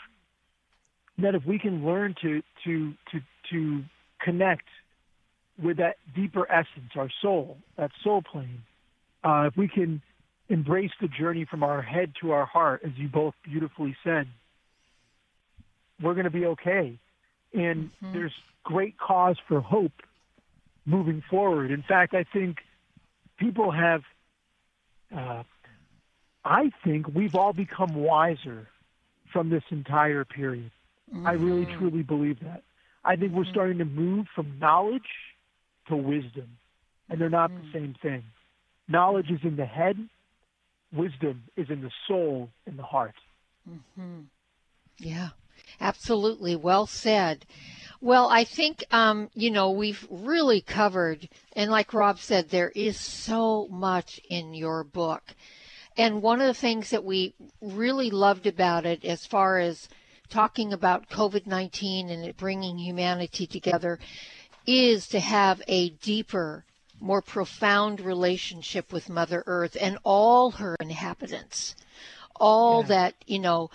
[1.18, 3.84] that if we can learn to to to to
[4.20, 4.66] connect
[5.60, 8.62] with that deeper essence, our soul, that soul plane,
[9.24, 10.02] uh, if we can
[10.48, 14.28] embrace the journey from our head to our heart, as you both beautifully said,
[16.00, 16.98] we're going to be okay.
[17.52, 18.12] And mm-hmm.
[18.12, 18.34] there's
[18.64, 20.02] great cause for hope
[20.84, 21.70] moving forward.
[21.70, 22.58] In fact, I think
[23.38, 24.02] people have,
[25.14, 25.42] uh,
[26.44, 28.68] I think we've all become wiser
[29.32, 30.70] from this entire period.
[31.12, 31.26] Mm-hmm.
[31.26, 31.78] I really mm-hmm.
[31.78, 32.62] truly believe that.
[33.04, 33.50] I think we're mm-hmm.
[33.50, 35.08] starting to move from knowledge
[35.88, 36.58] to wisdom,
[37.08, 37.66] and they're not mm-hmm.
[37.66, 38.24] the same thing.
[38.88, 39.96] Knowledge is in the head,
[40.92, 43.14] wisdom is in the soul, in the heart.
[43.68, 44.20] Mm-hmm.
[44.98, 45.28] Yeah,
[45.80, 46.56] absolutely.
[46.56, 47.46] Well said.
[48.00, 52.98] Well, I think, um, you know, we've really covered, and like Rob said, there is
[52.98, 55.22] so much in your book.
[55.96, 59.88] And one of the things that we really loved about it, as far as
[60.28, 63.98] talking about COVID 19 and it bringing humanity together,
[64.64, 66.64] is to have a deeper
[67.00, 71.74] more profound relationship with Mother Earth and all her inhabitants.
[72.36, 72.88] All yeah.
[72.88, 73.70] that, you know,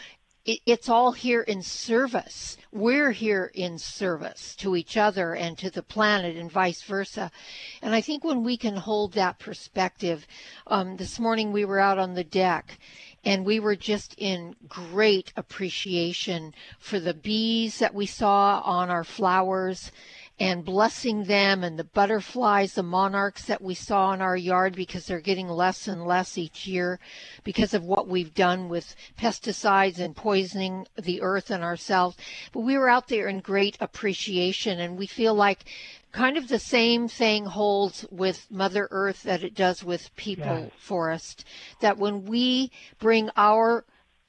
[0.46, 2.58] it, it's all here in service.
[2.72, 7.32] We're here in service to each other and to the planet and vice versa.
[7.82, 10.28] And I think when we can hold that perspective,
[10.68, 12.78] um, this morning we were out on the deck
[13.26, 19.06] and we were just in great appreciation for the bees that we saw on our
[19.06, 19.92] flowers
[20.40, 25.06] and blessing them and the butterflies, the monarchs that we saw in our yard because
[25.06, 27.00] they're getting less and less each year
[27.44, 32.18] because of what we've done with pesticides and poisoning the earth and ourselves.
[32.52, 35.66] But we were out there in great appreciation and we feel like
[36.12, 40.70] kind of the same thing holds with Mother Earth that it does with people yeah.
[40.78, 41.46] Forrest.
[41.80, 43.86] That when we bring our,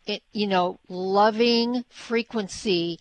[0.06, 2.98] eh, you know, loving frequency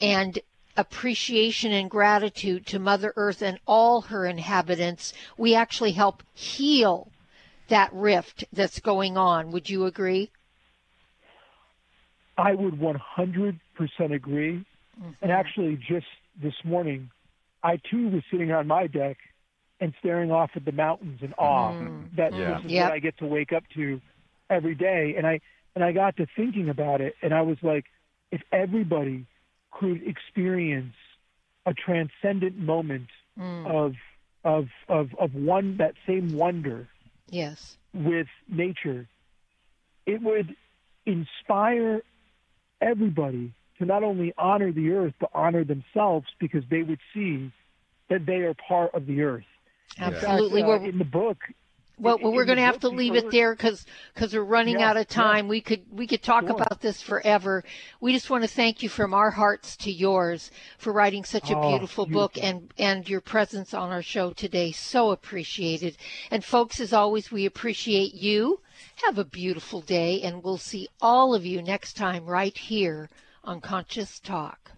[0.00, 0.38] and
[0.78, 7.08] appreciation and gratitude to Mother Earth and all her inhabitants, we actually help heal
[7.68, 9.50] that rift that's going on.
[9.50, 10.30] Would you agree?
[12.38, 13.58] I would 100%
[14.14, 14.64] agree.
[14.98, 15.10] Mm-hmm.
[15.20, 16.06] And actually, just
[16.40, 17.10] this morning,
[17.62, 19.16] I too was sitting on my deck
[19.80, 22.16] and staring off at the mountains in awe mm-hmm.
[22.16, 22.54] that yeah.
[22.54, 22.84] this is yep.
[22.86, 24.00] what I get to wake up to
[24.48, 25.14] every day.
[25.16, 25.40] And I
[25.74, 27.84] and I got to thinking about it, and I was like,
[28.32, 29.26] if everybody
[29.78, 30.94] could experience
[31.66, 33.08] a transcendent moment
[33.38, 33.66] mm.
[33.66, 33.94] of
[34.44, 36.88] of of of one that same wonder
[37.30, 37.76] yes.
[37.92, 39.06] with nature.
[40.06, 40.54] It would
[41.06, 42.02] inspire
[42.80, 47.52] everybody to not only honor the earth but honor themselves because they would see
[48.08, 49.44] that they are part of the earth.
[49.98, 50.60] Absolutely.
[50.60, 51.38] In, fact, uh, in the book
[51.98, 53.84] well, well we're going to have to leave it there because
[54.14, 55.46] because we're running yeah, out of time.
[55.46, 55.50] Yeah.
[55.50, 56.52] We could we could talk sure.
[56.52, 57.64] about this forever.
[58.00, 61.56] We just want to thank you from our hearts to yours for writing such a
[61.56, 64.72] oh, beautiful book and and your presence on our show today.
[64.72, 65.96] So appreciated.
[66.30, 68.60] And folks, as always, we appreciate you.
[69.04, 73.10] Have a beautiful day, and we'll see all of you next time right here
[73.42, 74.77] on Conscious Talk.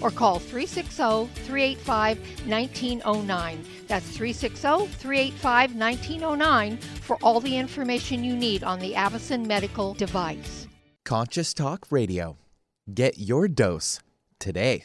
[0.00, 3.64] or call 360 385 1909.
[3.86, 10.66] That's 360 385 1909 for all the information you need on the Avacen medical device.
[11.04, 12.36] Conscious Talk Radio.
[12.92, 14.00] Get your dose
[14.38, 14.84] today.